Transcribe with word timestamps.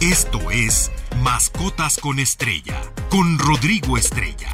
Esto 0.00 0.52
es 0.52 0.92
Mascotas 1.24 1.98
con 1.98 2.20
Estrella, 2.20 2.80
con 3.10 3.36
Rodrigo 3.36 3.98
Estrella. 3.98 4.48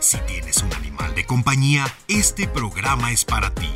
Si 0.00 0.16
tienes 0.28 0.62
un 0.62 0.72
animal 0.74 1.12
de 1.16 1.26
compañía, 1.26 1.86
este 2.06 2.46
programa 2.46 3.10
es 3.10 3.24
para 3.24 3.52
ti. 3.52 3.68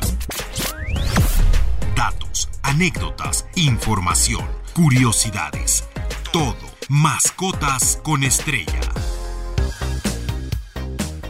Datos, 1.97 2.47
anécdotas, 2.63 3.45
información, 3.55 4.45
curiosidades. 4.73 5.83
Todo. 6.31 6.55
Mascotas 6.87 7.99
con 8.01 8.23
Estrella. 8.23 8.79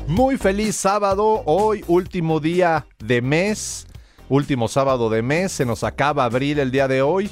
Muy 0.05 0.38
feliz 0.38 0.75
sábado, 0.75 1.41
hoy 1.48 1.84
último 1.88 2.39
día 2.39 2.86
de 3.00 3.23
mes, 3.23 3.88
último 4.29 4.68
sábado 4.68 5.09
de 5.09 5.23
mes, 5.23 5.52
se 5.52 5.66
nos 5.66 5.84
acaba 5.84 6.25
abril 6.25 6.59
el 6.59 6.70
día 6.70 6.88
de 6.88 7.02
hoy. 7.02 7.32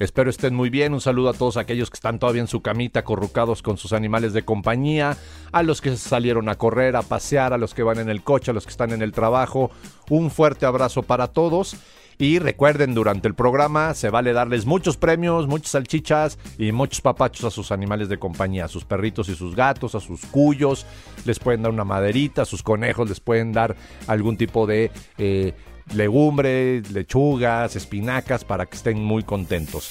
Espero 0.00 0.30
estén 0.30 0.54
muy 0.54 0.70
bien. 0.70 0.94
Un 0.94 1.02
saludo 1.02 1.28
a 1.28 1.34
todos 1.34 1.58
aquellos 1.58 1.90
que 1.90 1.96
están 1.96 2.18
todavía 2.18 2.40
en 2.40 2.48
su 2.48 2.62
camita, 2.62 3.04
corrucados 3.04 3.60
con 3.60 3.76
sus 3.76 3.92
animales 3.92 4.32
de 4.32 4.46
compañía, 4.46 5.18
a 5.52 5.62
los 5.62 5.82
que 5.82 5.94
salieron 5.94 6.48
a 6.48 6.54
correr, 6.54 6.96
a 6.96 7.02
pasear, 7.02 7.52
a 7.52 7.58
los 7.58 7.74
que 7.74 7.82
van 7.82 7.98
en 7.98 8.08
el 8.08 8.22
coche, 8.22 8.50
a 8.50 8.54
los 8.54 8.64
que 8.64 8.70
están 8.70 8.92
en 8.92 9.02
el 9.02 9.12
trabajo. 9.12 9.70
Un 10.08 10.30
fuerte 10.30 10.64
abrazo 10.64 11.02
para 11.02 11.26
todos. 11.28 11.76
Y 12.16 12.38
recuerden, 12.38 12.94
durante 12.94 13.28
el 13.28 13.34
programa 13.34 13.92
se 13.92 14.08
vale 14.08 14.32
darles 14.32 14.64
muchos 14.64 14.96
premios, 14.96 15.46
muchas 15.46 15.72
salchichas 15.72 16.38
y 16.58 16.72
muchos 16.72 17.02
papachos 17.02 17.44
a 17.44 17.50
sus 17.50 17.70
animales 17.70 18.08
de 18.08 18.18
compañía, 18.18 18.66
a 18.66 18.68
sus 18.68 18.86
perritos 18.86 19.28
y 19.28 19.34
sus 19.34 19.54
gatos, 19.54 19.94
a 19.94 20.00
sus 20.00 20.24
cuyos. 20.26 20.86
Les 21.26 21.38
pueden 21.38 21.62
dar 21.62 21.72
una 21.72 21.84
maderita, 21.84 22.42
a 22.42 22.46
sus 22.46 22.62
conejos 22.62 23.08
les 23.08 23.20
pueden 23.20 23.52
dar 23.52 23.74
algún 24.06 24.36
tipo 24.38 24.66
de 24.66 24.90
eh, 25.16 25.54
legumbres, 25.94 26.90
lechugas, 26.90 27.76
espinacas 27.76 28.44
para 28.44 28.66
que 28.66 28.76
estén 28.76 29.02
muy 29.02 29.22
contentos. 29.22 29.90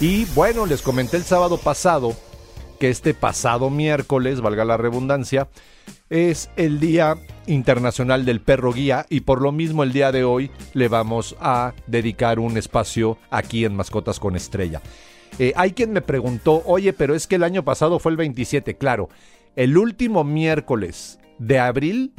Y 0.00 0.24
bueno, 0.26 0.66
les 0.66 0.82
comenté 0.82 1.16
el 1.16 1.24
sábado 1.24 1.58
pasado 1.58 2.14
que 2.78 2.90
este 2.90 3.14
pasado 3.14 3.70
miércoles, 3.70 4.40
valga 4.40 4.64
la 4.64 4.76
redundancia, 4.76 5.48
es 6.10 6.50
el 6.56 6.80
Día 6.80 7.16
Internacional 7.46 8.24
del 8.24 8.40
Perro 8.40 8.72
Guía 8.72 9.06
y 9.08 9.20
por 9.20 9.42
lo 9.42 9.52
mismo 9.52 9.82
el 9.82 9.92
día 9.92 10.12
de 10.12 10.24
hoy 10.24 10.50
le 10.74 10.88
vamos 10.88 11.36
a 11.40 11.74
dedicar 11.86 12.38
un 12.38 12.56
espacio 12.56 13.18
aquí 13.30 13.64
en 13.64 13.74
Mascotas 13.74 14.20
con 14.20 14.36
Estrella. 14.36 14.80
Eh, 15.38 15.52
hay 15.56 15.72
quien 15.72 15.92
me 15.92 16.00
preguntó, 16.00 16.62
oye, 16.66 16.92
pero 16.92 17.14
es 17.14 17.26
que 17.26 17.36
el 17.36 17.44
año 17.44 17.64
pasado 17.64 17.98
fue 17.98 18.12
el 18.12 18.16
27, 18.16 18.76
claro, 18.76 19.08
el 19.56 19.76
último 19.76 20.24
miércoles 20.24 21.18
de 21.38 21.58
abril, 21.58 22.12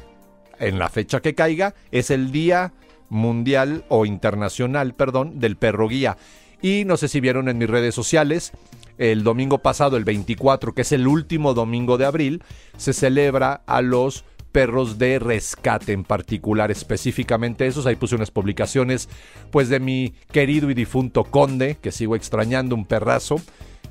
en 0.59 0.77
la 0.77 0.89
fecha 0.89 1.21
que 1.21 1.35
caiga, 1.35 1.73
es 1.91 2.11
el 2.11 2.31
Día 2.31 2.73
mundial 3.09 3.83
o 3.89 4.05
internacional, 4.05 4.93
perdón, 4.93 5.39
del 5.39 5.57
perro 5.57 5.87
guía. 5.87 6.17
Y 6.61 6.83
no 6.85 6.97
sé 6.97 7.07
si 7.07 7.19
vieron 7.19 7.49
en 7.49 7.57
mis 7.57 7.69
redes 7.69 7.95
sociales, 7.95 8.51
el 8.97 9.23
domingo 9.23 9.59
pasado, 9.59 9.95
el 9.95 10.03
24, 10.03 10.73
que 10.73 10.81
es 10.81 10.91
el 10.91 11.07
último 11.07 11.53
domingo 11.53 11.97
de 11.97 12.05
abril, 12.05 12.43
se 12.77 12.93
celebra 12.93 13.61
a 13.65 13.81
los 13.81 14.25
perros 14.51 14.97
de 14.97 15.19
rescate 15.19 15.93
en 15.93 16.03
particular, 16.03 16.71
específicamente 16.71 17.67
esos. 17.67 17.85
Ahí 17.85 17.95
puse 17.95 18.15
unas 18.15 18.31
publicaciones, 18.31 19.07
pues 19.51 19.69
de 19.69 19.79
mi 19.79 20.13
querido 20.31 20.69
y 20.69 20.73
difunto 20.73 21.23
conde, 21.23 21.77
que 21.81 21.91
sigo 21.91 22.15
extrañando, 22.15 22.75
un 22.75 22.85
perrazo 22.85 23.37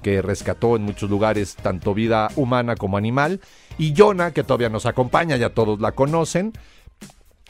que 0.03 0.23
rescató 0.23 0.77
en 0.77 0.83
muchos 0.83 1.11
lugares 1.11 1.57
tanto 1.57 1.95
vida 1.95 2.29
humana 2.37 2.77
como 2.77 2.97
animal, 2.97 3.41
y 3.79 3.95
Jonah, 3.97 4.33
que 4.33 4.45
todavía 4.45 4.69
nos 4.69 4.87
acompaña, 4.87 5.37
ya 5.37 5.51
todos 5.51 5.81
la 5.81 5.93
conocen, 5.93 6.53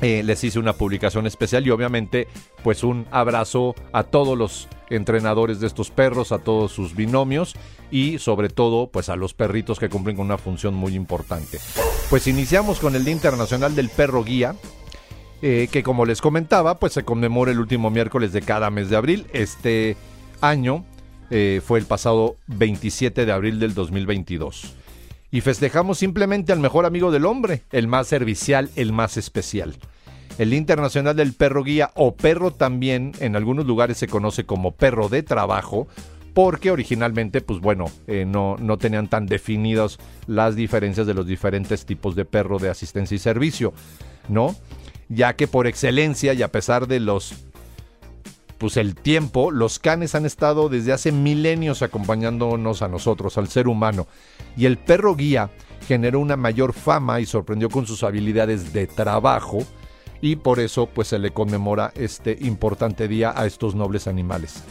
eh, 0.01 0.23
les 0.23 0.45
hice 0.45 0.61
una 0.61 0.75
publicación 0.75 1.27
especial 1.27 1.67
y 1.67 1.71
obviamente 1.71 2.29
pues 2.63 2.85
un 2.85 3.07
abrazo 3.11 3.75
a 3.93 4.05
todos 4.05 4.39
los 4.39 4.69
entrenadores 4.91 5.59
de 5.59 5.67
estos 5.67 5.91
perros, 5.91 6.31
a 6.31 6.39
todos 6.39 6.71
sus 6.73 6.95
binomios 6.95 7.55
y 7.91 8.19
sobre 8.19 8.49
todo 8.49 8.89
pues 8.89 9.09
a 9.09 9.17
los 9.17 9.35
perritos 9.35 9.81
que 9.81 9.89
cumplen 9.89 10.17
con 10.17 10.27
una 10.27 10.39
función 10.39 10.75
muy 10.75 10.95
importante. 10.95 11.59
Pues 12.11 12.29
iniciamos 12.29 12.79
con 12.79 12.95
el 12.95 13.05
Día 13.05 13.15
Internacional 13.15 13.75
del 13.75 13.89
Perro 13.89 14.23
Guía. 14.23 14.55
Eh, 15.41 15.69
que 15.71 15.85
como 15.85 16.05
les 16.05 16.21
comentaba, 16.21 16.81
pues 16.81 16.95
se 16.95 17.05
conmemora 17.05 17.53
el 17.53 17.61
último 17.61 17.91
miércoles 17.91 18.33
de 18.33 18.43
cada 18.43 18.71
mes 18.71 18.91
de 18.91 18.97
abril. 18.97 19.29
Este 19.33 19.97
año 20.41 20.85
eh, 21.31 21.61
fue 21.65 21.79
el 21.79 21.87
pasado 21.87 22.35
27 22.49 23.25
de 23.25 23.31
abril 23.31 23.61
del 23.61 23.73
2022 23.73 24.75
y 25.31 25.41
festejamos 25.41 25.99
simplemente 25.99 26.53
al 26.53 26.61
mejor 26.61 26.87
amigo 26.87 27.11
del 27.11 27.27
hombre, 27.27 27.65
el 27.71 27.87
más 27.87 28.07
servicial, 28.07 28.71
el 28.77 28.93
más 28.93 29.17
especial. 29.17 29.77
El 30.39 30.55
Internacional 30.55 31.17
del 31.17 31.33
Perro 31.33 31.65
Guía 31.65 31.91
o 31.95 32.15
perro 32.15 32.53
también 32.53 33.13
en 33.19 33.35
algunos 33.35 33.67
lugares 33.67 33.99
se 33.99 34.07
conoce 34.07 34.45
como 34.45 34.73
perro 34.73 35.09
de 35.09 35.23
trabajo 35.23 35.89
porque 36.33 36.71
originalmente, 36.71 37.41
pues 37.41 37.59
bueno, 37.59 37.87
eh, 38.07 38.25
no, 38.25 38.57
no 38.61 38.79
tenían 38.79 39.09
tan 39.09 39.27
definidas 39.27 39.99
las 40.29 40.55
diferencias 40.55 41.07
de 41.09 41.15
los 41.15 41.27
diferentes 41.27 41.85
tipos 41.85 42.15
de 42.15 42.25
perro 42.25 42.61
de 42.61 42.69
asistencia 42.69 43.17
y 43.17 43.19
servicio, 43.19 43.73
¿no? 44.29 44.55
Ya 45.09 45.35
que 45.35 45.49
por 45.49 45.67
excelencia 45.67 46.35
y 46.35 46.43
a 46.43 46.53
pesar 46.53 46.87
de 46.87 47.01
los 47.01 47.35
pues 48.59 48.77
el 48.77 48.95
tiempo, 48.95 49.51
los 49.51 49.79
canes 49.79 50.15
han 50.15 50.27
estado 50.27 50.69
desde 50.69 50.93
hace 50.93 51.13
milenios 51.13 51.83
acompañándonos 51.83 52.83
a 52.83 52.89
nosotros, 52.89 53.39
al 53.39 53.49
ser 53.49 53.69
humano. 53.69 54.07
Y 54.57 54.67
el 54.67 54.77
perro 54.77 55.15
guía 55.15 55.51
generó 55.87 56.21
una 56.21 56.37
mayor 56.37 56.73
fama 56.73 57.21
y 57.21 57.27
sorprendió 57.27 57.71
con 57.71 57.87
sus 57.87 58.03
habilidades 58.03 58.73
de 58.73 58.87
trabajo 58.87 59.59
y 60.21 60.37
por 60.37 60.59
eso 60.59 60.87
pues 60.87 61.09
se 61.09 61.19
le 61.19 61.31
conmemora 61.31 61.93
este 61.95 62.37
importante 62.41 63.07
día 63.07 63.33
a 63.35 63.47
estos 63.47 63.75
nobles 63.75 64.09
animales 64.09 64.63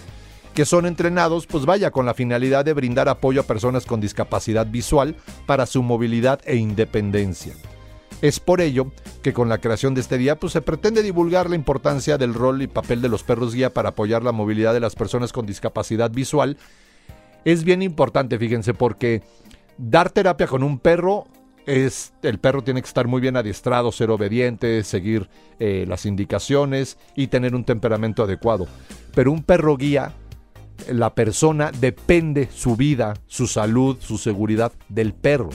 que 0.58 0.66
son 0.66 0.88
entrenados, 0.88 1.46
pues 1.46 1.68
vaya, 1.68 1.92
con 1.92 2.08
la 2.08 2.16
finalidad 2.16 2.66
de 2.66 2.74
brindar 2.74 3.10
apoyo 3.10 3.42
a 3.42 3.44
personas 3.44 3.86
con 3.86 4.02
discapacidad 4.02 4.66
visual 4.66 5.16
para 5.46 5.68
su 5.68 5.84
movilidad 5.84 6.40
e 6.46 6.56
independencia. 6.56 7.54
Es 8.22 8.40
por 8.40 8.62
ello 8.62 8.92
que 9.22 9.34
con 9.34 9.48
la 9.48 9.60
creación 9.60 9.94
de 9.94 10.02
este 10.02 10.18
día 10.18 10.40
pues, 10.40 10.54
se 10.54 10.62
pretende 10.62 11.04
divulgar 11.04 11.50
la 11.50 11.56
importancia 11.56 12.18
del 12.18 12.34
rol 12.34 12.62
y 12.62 12.68
papel 12.68 13.02
de 13.02 13.10
los 13.10 13.24
perros 13.24 13.54
guía 13.54 13.74
para 13.74 13.90
apoyar 13.90 14.24
la 14.24 14.32
movilidad 14.32 14.74
de 14.74 14.80
las 14.80 14.96
personas 14.96 15.32
con 15.32 15.46
discapacidad 15.46 16.10
visual. 16.10 16.58
Es 17.46 17.64
bien 17.64 17.82
importante, 17.82 18.40
fíjense, 18.40 18.74
porque 18.74 19.22
dar 19.78 20.10
terapia 20.10 20.48
con 20.48 20.64
un 20.64 20.80
perro 20.80 21.26
es, 21.68 22.14
el 22.24 22.40
perro 22.40 22.64
tiene 22.64 22.82
que 22.82 22.88
estar 22.88 23.08
muy 23.08 23.22
bien 23.22 23.38
adiestrado, 23.38 23.92
ser 23.92 24.10
obediente, 24.10 24.84
seguir 24.84 25.30
eh, 25.60 25.86
las 25.88 26.06
indicaciones 26.06 26.98
y 27.16 27.28
tener 27.28 27.54
un 27.54 27.66
temperamento 27.66 28.24
adecuado. 28.24 28.68
Pero 29.14 29.32
un 29.32 29.44
perro 29.44 29.78
guía, 29.78 30.14
la 30.90 31.14
persona 31.14 31.72
depende 31.72 32.50
su 32.52 32.76
vida, 32.76 33.16
su 33.28 33.48
salud, 33.48 33.98
su 34.00 34.18
seguridad 34.18 34.72
del 34.90 35.14
perro. 35.14 35.50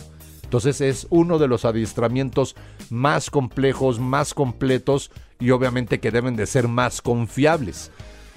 Entonces 0.52 0.82
es 0.82 1.06
uno 1.08 1.38
de 1.38 1.48
los 1.48 1.64
adiestramientos 1.64 2.56
más 2.90 3.30
complejos, 3.30 3.98
más 3.98 4.34
completos 4.34 5.10
y 5.40 5.50
obviamente 5.50 5.98
que 5.98 6.10
deben 6.10 6.36
de 6.36 6.44
ser 6.44 6.68
más 6.68 7.00
confiables. 7.00 7.90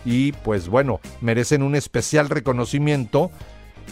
Y 0.06 0.32
pues 0.32 0.70
bueno, 0.70 1.02
merecen 1.20 1.62
un 1.62 1.76
especial 1.76 2.30
reconocimiento 2.30 3.32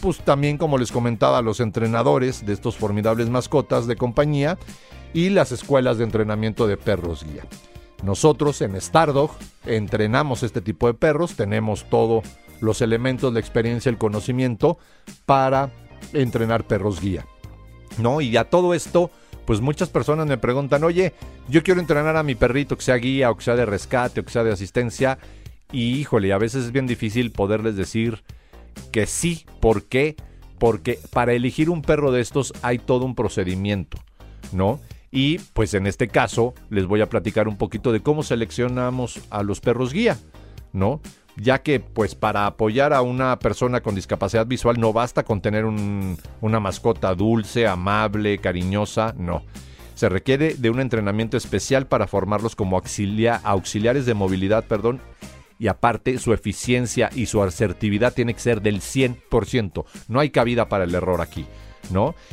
pues 0.01 0.19
también 0.19 0.57
como 0.57 0.78
les 0.78 0.94
comentaba 0.94 1.41
los 1.41 1.59
entrenadores 1.59 2.45
de 2.45 2.53
estos 2.53 2.78
formidables 2.78 3.29
mascotas 3.29 3.88
de 3.88 3.97
compañía 3.97 4.57
y 5.13 5.28
las 5.28 5.51
escuelas 5.51 5.97
de 5.97 6.06
entrenamiento 6.06 6.66
de 6.66 6.78
perros 6.78 7.25
guía. 7.25 7.44
Nosotros 8.03 8.62
en 8.62 8.78
Stardog 8.78 9.31
entrenamos 9.66 10.44
este 10.44 10.62
tipo 10.62 10.88
de 10.88 10.94
perros, 10.94 11.35
tenemos 11.35 11.89
todos 11.89 12.23
los 12.62 12.81
elementos, 12.81 13.33
la 13.33 13.41
experiencia, 13.41 13.89
el 13.89 13.97
conocimiento 13.97 14.78
para 15.25 15.73
entrenar 16.13 16.66
perros 16.66 17.01
guía. 17.01 17.25
¿No? 17.98 18.22
Y 18.22 18.38
a 18.38 18.46
todo 18.46 18.74
esto, 18.74 19.12
pues 19.46 19.62
muchas 19.62 19.90
personas 19.90 20.28
me 20.28 20.38
preguntan, 20.38 20.84
oye, 20.84 21.14
yo 21.50 21.64
quiero 21.64 21.80
entrenar 21.80 22.16
a 22.18 22.24
mi 22.24 22.36
perrito 22.36 22.78
que 22.78 22.84
sea 22.84 22.96
guía 22.96 23.31
o 23.31 23.38
que 23.38 23.44
sea 23.44 23.56
de 23.56 23.66
rescate 23.66 24.22
o 24.22 24.26
que 24.26 24.31
sea 24.31 24.44
de 24.44 24.52
asistencia. 24.52 25.20
Y 25.72 25.96
híjole, 25.96 26.34
a 26.34 26.38
veces 26.38 26.66
es 26.66 26.72
bien 26.72 26.88
difícil 26.88 27.31
poderles 27.31 27.76
decir 27.76 28.24
que 28.92 29.06
sí. 29.06 29.46
¿Por 29.59 29.84
qué? 29.84 30.16
Porque 30.60 31.00
para 31.12 31.34
elegir 31.34 31.69
un 31.69 31.81
perro 31.81 32.12
de 32.12 32.22
estos 32.22 32.54
hay 32.62 32.80
todo 32.80 33.06
un 33.06 33.16
procedimiento, 33.16 33.98
¿no? 34.51 34.80
Y 35.12 35.39
pues 35.54 35.74
en 35.74 35.86
este 35.86 36.07
caso 36.07 36.54
les 36.69 36.86
voy 36.86 37.01
a 37.01 37.10
platicar 37.10 37.48
un 37.48 37.57
poquito 37.57 37.92
de 37.92 38.01
cómo 38.01 38.24
seleccionamos 38.24 39.19
a 39.30 39.44
los 39.44 39.60
perros 39.60 39.94
guía, 39.94 40.18
¿no? 40.72 41.01
Ya 41.35 41.62
que 41.62 41.80
pues 41.80 42.15
para 42.15 42.45
apoyar 42.45 42.94
a 42.94 43.01
una 43.01 43.39
persona 43.39 43.81
con 43.81 43.95
discapacidad 43.95 44.45
visual 44.45 44.80
no 44.80 44.94
basta 44.94 45.24
con 45.24 45.41
tener 45.41 45.65
una 45.65 46.59
mascota 46.59 47.13
dulce, 47.15 47.68
amable, 47.68 48.38
cariñosa, 48.38 49.13
no. 49.18 49.44
Se 49.95 50.09
requiere 50.09 50.56
de 50.56 50.69
un 50.69 50.80
entrenamiento 50.80 51.38
especial 51.38 51.88
para 51.88 52.07
formarlos 52.07 52.56
como 52.56 52.77
auxiliares 52.77 54.06
de 54.06 54.13
movilidad, 54.13 54.65
perdón, 54.65 55.00
y 55.59 55.68
aparte 55.68 56.18
su 56.18 56.33
eficiencia 56.33 57.09
y 57.15 57.27
su 57.27 57.41
asertividad 57.41 58.13
tiene 58.13 58.33
que 58.33 58.39
ser 58.39 58.62
del 58.62 58.81
100%. 58.81 59.86
No 60.07 60.19
hay 60.19 60.31
cabida 60.31 60.68
para 60.68 60.83
el 60.83 60.95
error 60.95 61.21
aquí. 61.21 61.45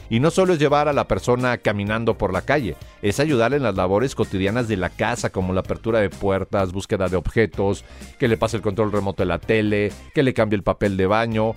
Y 0.08 0.20
no 0.20 0.31
solo 0.31 0.55
es 0.55 0.58
llevar 0.58 0.88
a 0.88 0.93
la 0.93 1.06
persona 1.06 1.58
caminando 1.58 2.17
por 2.17 2.32
la 2.32 2.43
calle, 2.43 2.76
es 3.02 3.20
ayudarle 3.20 3.58
en 3.58 3.62
las 3.62 3.76
labores 3.76 4.14
cotidianas 4.14 4.69
de 4.69 4.76
la 4.76 4.91
casa, 4.91 5.31
como 5.31 5.52
la 5.52 5.61
apertura 5.61 6.00
de 6.00 6.11
puertas, 6.11 6.73
búsqueda 6.73 7.08
de 7.08 7.17
objetos, 7.17 7.85
que 8.19 8.29
le 8.29 8.37
pase 8.37 8.56
el 8.56 8.62
control 8.62 8.93
remoto 8.93 9.23
de 9.23 9.26
la 9.26 9.38
tele, 9.38 9.93
que 10.14 10.23
le 10.23 10.35
cambie 10.35 10.56
el 10.56 10.62
papel 10.62 10.97
de 10.97 11.06
baño. 11.06 11.55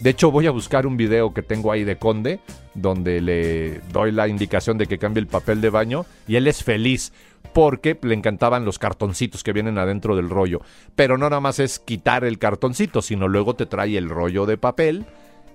De 0.00 0.10
hecho, 0.10 0.30
voy 0.30 0.46
a 0.46 0.50
buscar 0.50 0.86
un 0.86 0.96
video 0.96 1.32
que 1.32 1.42
tengo 1.42 1.72
ahí 1.72 1.84
de 1.84 1.96
Conde, 1.96 2.40
donde 2.74 3.20
le 3.20 3.80
doy 3.92 4.12
la 4.12 4.28
indicación 4.28 4.76
de 4.76 4.86
que 4.86 4.98
cambie 4.98 5.20
el 5.20 5.26
papel 5.26 5.60
de 5.60 5.70
baño 5.70 6.04
y 6.28 6.36
él 6.36 6.46
es 6.46 6.62
feliz 6.62 7.12
porque 7.54 7.98
le 8.02 8.14
encantaban 8.14 8.66
los 8.66 8.78
cartoncitos 8.78 9.42
que 9.42 9.54
vienen 9.54 9.78
adentro 9.78 10.14
del 10.14 10.28
rollo. 10.28 10.60
Pero 10.94 11.16
no 11.16 11.30
nada 11.30 11.40
más 11.40 11.58
es 11.58 11.78
quitar 11.78 12.24
el 12.24 12.38
cartoncito, 12.38 13.00
sino 13.00 13.28
luego 13.28 13.54
te 13.54 13.64
trae 13.64 13.96
el 13.96 14.10
rollo 14.10 14.44
de 14.44 14.58
papel 14.58 15.06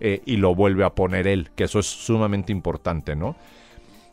eh, 0.01 0.21
y 0.25 0.37
lo 0.37 0.55
vuelve 0.55 0.83
a 0.83 0.95
poner 0.95 1.27
él, 1.27 1.51
que 1.55 1.65
eso 1.65 1.79
es 1.79 1.85
sumamente 1.85 2.51
importante, 2.51 3.15
¿no? 3.15 3.35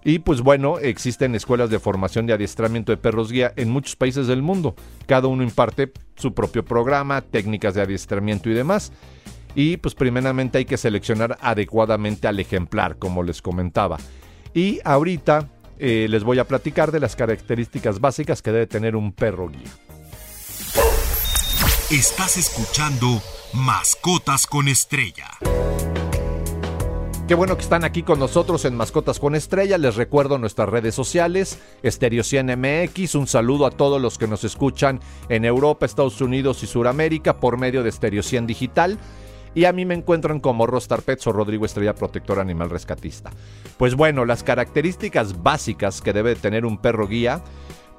Y 0.05 0.21
pues 0.21 0.43
bueno, 0.43 0.79
existen 0.79 1.35
escuelas 1.35 1.71
de 1.71 1.81
formación 1.81 2.27
de 2.27 2.33
adiestramiento 2.33 2.93
de 2.93 2.99
perros 2.99 3.33
guía 3.33 3.53
en 3.57 3.71
muchos 3.71 3.97
países 3.97 4.27
del 4.27 4.43
mundo. 4.43 4.75
Cada 5.07 5.27
uno 5.29 5.43
imparte 5.43 5.93
su 6.15 6.35
propio 6.35 6.65
programa, 6.65 7.21
técnicas 7.21 7.75
de 7.75 7.83
adiestramiento 7.83 8.49
y 8.49 8.55
demás. 8.55 8.93
Y 9.55 9.79
pues 9.79 9.95
primeramente 9.95 10.59
hay 10.59 10.65
que 10.67 10.77
seleccionar 10.77 11.37
adecuadamente 11.41 12.29
al 12.29 12.39
ejemplar, 12.39 12.97
como 12.99 13.23
les 13.23 13.43
comentaba. 13.43 13.99
Y 14.55 14.81
ahorita 14.85 15.49
eh, 15.79 16.07
les 16.09 16.23
voy 16.23 16.39
a 16.39 16.45
platicar 16.47 16.93
de 16.93 17.01
las 17.01 17.17
características 17.17 18.01
básicas 18.01 18.41
que 18.41 18.53
debe 18.53 18.67
tener 18.67 18.95
un 18.95 19.13
perro 19.13 19.49
guía. 19.49 19.71
Estás 21.91 22.37
escuchando 22.37 23.21
Mascotas 23.53 24.47
con 24.47 24.69
Estrella. 24.69 25.27
Qué 27.29 27.35
bueno 27.35 27.57
que 27.57 27.63
están 27.63 27.85
aquí 27.85 28.05
con 28.05 28.19
nosotros 28.19 28.65
en 28.65 28.75
Mascotas 28.75 29.19
con 29.19 29.35
Estrella. 29.35 29.77
Les 29.77 29.97
recuerdo 29.97 30.39
nuestras 30.39 30.67
redes 30.67 30.95
sociales, 30.95 31.59
Stereo 31.85 32.25
100 32.25 32.59
MX. 32.59 33.17
Un 33.17 33.27
saludo 33.27 33.67
a 33.67 33.71
todos 33.71 34.01
los 34.01 34.17
que 34.17 34.27
nos 34.27 34.45
escuchan 34.45 34.99
en 35.29 35.45
Europa, 35.45 35.85
Estados 35.85 36.23
Unidos 36.23 36.63
y 36.63 36.67
Sudamérica 36.67 37.39
por 37.39 37.59
medio 37.59 37.83
de 37.83 37.93
Stereo 37.93 38.23
100 38.23 38.47
Digital. 38.47 38.99
Y 39.55 39.67
a 39.67 39.75
mí 39.75 39.85
me 39.85 39.93
encuentran 39.93 40.41
como 40.41 40.67
Rostar 40.67 41.03
Pets 41.03 41.27
o 41.27 41.33
Rodrigo 41.33 41.67
Estrella 41.67 41.95
Protector 41.95 42.41
Animal 42.41 42.71
Rescatista. 42.71 43.31
Pues 43.77 43.95
bueno, 43.95 44.25
las 44.25 44.43
características 44.43 45.43
básicas 45.43 46.01
que 46.01 46.15
debe 46.15 46.35
tener 46.35 46.65
un 46.65 46.79
perro 46.79 47.07
guía. 47.07 47.43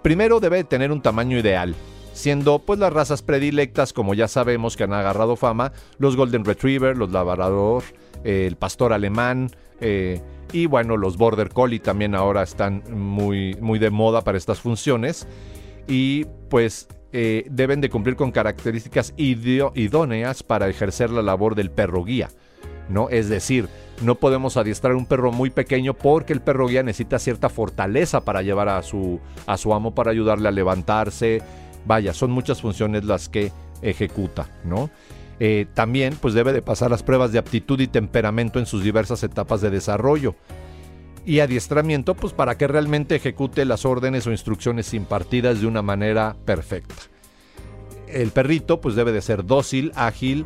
Primero 0.01 0.39
debe 0.39 0.63
tener 0.63 0.91
un 0.91 1.03
tamaño 1.03 1.37
ideal 1.37 1.75
siendo 2.19 2.59
pues 2.59 2.79
las 2.79 2.91
razas 2.91 3.21
predilectas, 3.21 3.93
como 3.93 4.13
ya 4.13 4.27
sabemos 4.27 4.75
que 4.75 4.83
han 4.83 4.93
agarrado 4.93 5.35
fama, 5.35 5.71
los 5.97 6.15
Golden 6.15 6.43
Retriever, 6.43 6.97
los 6.97 7.11
Labrador, 7.11 7.83
el 8.23 8.57
pastor 8.57 8.91
alemán 8.91 9.49
eh, 9.79 10.21
y 10.51 10.65
bueno, 10.65 10.97
los 10.97 11.17
border 11.17 11.49
collie 11.49 11.79
también 11.79 12.15
ahora 12.15 12.43
están 12.43 12.83
muy, 12.91 13.55
muy 13.61 13.79
de 13.79 13.89
moda 13.89 14.23
para 14.23 14.37
estas 14.37 14.59
funciones 14.59 15.27
y 15.87 16.25
pues 16.49 16.89
eh, 17.13 17.45
deben 17.49 17.79
de 17.79 17.89
cumplir 17.89 18.17
con 18.17 18.31
características 18.31 19.13
idóneas 19.15 20.43
para 20.43 20.67
ejercer 20.67 21.11
la 21.11 21.21
labor 21.21 21.55
del 21.55 21.71
perro 21.71 22.03
guía. 22.03 22.29
¿no? 22.89 23.09
Es 23.09 23.29
decir, 23.29 23.69
no 24.01 24.15
podemos 24.15 24.57
adiestrar 24.57 24.95
un 24.95 25.05
perro 25.05 25.31
muy 25.31 25.51
pequeño 25.51 25.93
porque 25.93 26.33
el 26.33 26.41
perro 26.41 26.67
guía 26.67 26.83
necesita 26.83 27.19
cierta 27.19 27.49
fortaleza 27.49 28.25
para 28.25 28.41
llevar 28.41 28.67
a 28.67 28.81
su, 28.83 29.19
a 29.45 29.57
su 29.57 29.73
amo, 29.73 29.93
para 29.93 30.11
ayudarle 30.11 30.49
a 30.49 30.51
levantarse. 30.51 31.41
Vaya, 31.89 32.13
son 32.13 32.29
muchas 32.29 32.61
funciones 32.61 33.03
las 33.03 33.29
que 33.29 33.51
ejecuta, 33.81 34.47
¿no? 34.63 34.91
Eh, 35.39 35.65
también 35.73 36.15
pues 36.21 36.35
debe 36.35 36.53
de 36.53 36.61
pasar 36.61 36.91
las 36.91 37.01
pruebas 37.01 37.31
de 37.31 37.39
aptitud 37.39 37.79
y 37.79 37.87
temperamento 37.87 38.59
en 38.59 38.67
sus 38.67 38.83
diversas 38.83 39.23
etapas 39.23 39.59
de 39.61 39.71
desarrollo 39.71 40.35
y 41.25 41.39
adiestramiento 41.39 42.13
pues 42.13 42.31
para 42.31 42.59
que 42.59 42.67
realmente 42.67 43.15
ejecute 43.15 43.65
las 43.65 43.85
órdenes 43.85 44.27
o 44.27 44.31
instrucciones 44.31 44.93
impartidas 44.93 45.61
de 45.61 45.65
una 45.65 45.81
manera 45.81 46.37
perfecta. 46.45 46.93
El 48.07 48.29
perrito 48.29 48.79
pues 48.81 48.93
debe 48.93 49.11
de 49.11 49.23
ser 49.23 49.43
dócil, 49.43 49.91
ágil, 49.95 50.45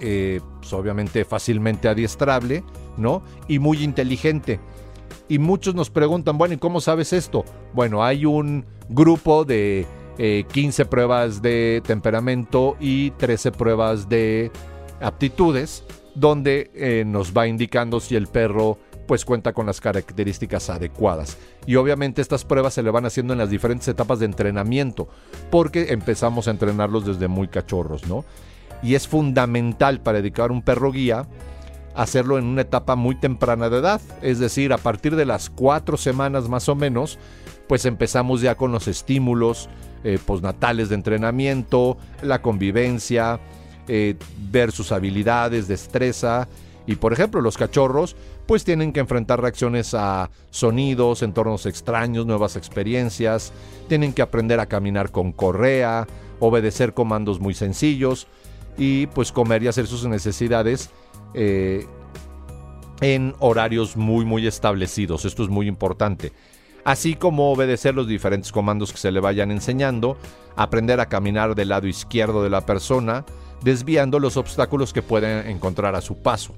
eh, 0.00 0.40
pues, 0.58 0.72
obviamente 0.72 1.24
fácilmente 1.24 1.86
adiestrable, 1.86 2.64
¿no? 2.96 3.22
Y 3.46 3.60
muy 3.60 3.84
inteligente. 3.84 4.58
Y 5.28 5.38
muchos 5.38 5.76
nos 5.76 5.90
preguntan, 5.90 6.38
bueno, 6.38 6.54
¿y 6.54 6.58
cómo 6.58 6.80
sabes 6.80 7.12
esto? 7.12 7.44
Bueno, 7.72 8.02
hay 8.02 8.24
un 8.24 8.66
grupo 8.88 9.44
de 9.44 9.86
15 10.16 10.82
eh, 10.82 10.84
pruebas 10.86 11.42
de 11.42 11.82
temperamento 11.86 12.76
y 12.80 13.10
13 13.12 13.52
pruebas 13.52 14.08
de 14.08 14.50
aptitudes, 15.00 15.84
donde 16.14 16.70
eh, 16.74 17.04
nos 17.06 17.32
va 17.36 17.46
indicando 17.46 18.00
si 18.00 18.16
el 18.16 18.26
perro 18.26 18.78
pues 19.06 19.24
cuenta 19.24 19.52
con 19.52 19.66
las 19.66 19.80
características 19.80 20.68
adecuadas. 20.68 21.36
Y 21.64 21.76
obviamente 21.76 22.22
estas 22.22 22.44
pruebas 22.44 22.74
se 22.74 22.82
le 22.82 22.90
van 22.90 23.06
haciendo 23.06 23.32
en 23.32 23.38
las 23.38 23.50
diferentes 23.50 23.86
etapas 23.86 24.18
de 24.18 24.26
entrenamiento, 24.26 25.08
porque 25.50 25.92
empezamos 25.92 26.48
a 26.48 26.50
entrenarlos 26.50 27.06
desde 27.06 27.28
muy 27.28 27.46
cachorros, 27.46 28.06
¿no? 28.08 28.24
Y 28.82 28.94
es 28.94 29.06
fundamental 29.06 30.00
para 30.00 30.18
dedicar 30.18 30.50
un 30.50 30.62
perro 30.62 30.90
guía 30.90 31.26
hacerlo 31.96 32.38
en 32.38 32.44
una 32.44 32.60
etapa 32.60 32.94
muy 32.94 33.14
temprana 33.14 33.70
de 33.70 33.78
edad, 33.78 34.00
es 34.20 34.38
decir, 34.38 34.72
a 34.72 34.78
partir 34.78 35.16
de 35.16 35.24
las 35.24 35.48
cuatro 35.48 35.96
semanas 35.96 36.48
más 36.48 36.68
o 36.68 36.74
menos, 36.74 37.18
pues 37.66 37.86
empezamos 37.86 38.42
ya 38.42 38.54
con 38.54 38.70
los 38.70 38.86
estímulos, 38.86 39.68
eh, 40.04 40.18
postnatales 40.24 40.88
de 40.88 40.94
entrenamiento, 40.94 41.96
la 42.22 42.42
convivencia, 42.42 43.40
eh, 43.88 44.16
ver 44.50 44.72
sus 44.72 44.92
habilidades, 44.92 45.68
destreza. 45.68 46.48
Y 46.86 46.96
por 46.96 47.12
ejemplo, 47.12 47.40
los 47.40 47.56
cachorros 47.56 48.16
pues 48.46 48.64
tienen 48.64 48.92
que 48.92 49.00
enfrentar 49.00 49.40
reacciones 49.40 49.94
a 49.94 50.30
sonidos, 50.50 51.22
entornos 51.22 51.66
extraños, 51.66 52.26
nuevas 52.26 52.56
experiencias, 52.56 53.52
tienen 53.88 54.12
que 54.12 54.22
aprender 54.22 54.60
a 54.60 54.66
caminar 54.66 55.10
con 55.10 55.32
correa, 55.32 56.06
obedecer 56.38 56.94
comandos 56.94 57.40
muy 57.40 57.54
sencillos 57.54 58.28
y 58.78 59.06
pues 59.08 59.32
comer 59.32 59.62
y 59.64 59.68
hacer 59.68 59.86
sus 59.86 60.06
necesidades 60.06 60.90
eh, 61.34 61.86
en 63.00 63.34
horarios 63.40 63.96
muy 63.96 64.24
muy 64.24 64.46
establecidos. 64.46 65.24
Esto 65.24 65.42
es 65.42 65.48
muy 65.48 65.66
importante 65.66 66.32
así 66.86 67.16
como 67.16 67.50
obedecer 67.50 67.96
los 67.96 68.06
diferentes 68.06 68.52
comandos 68.52 68.92
que 68.92 68.98
se 68.98 69.10
le 69.10 69.18
vayan 69.18 69.50
enseñando, 69.50 70.16
aprender 70.54 71.00
a 71.00 71.06
caminar 71.06 71.56
del 71.56 71.70
lado 71.70 71.88
izquierdo 71.88 72.44
de 72.44 72.48
la 72.48 72.64
persona, 72.64 73.26
desviando 73.64 74.20
los 74.20 74.36
obstáculos 74.36 74.92
que 74.92 75.02
pueden 75.02 75.48
encontrar 75.48 75.96
a 75.96 76.00
su 76.00 76.22
paso. 76.22 76.54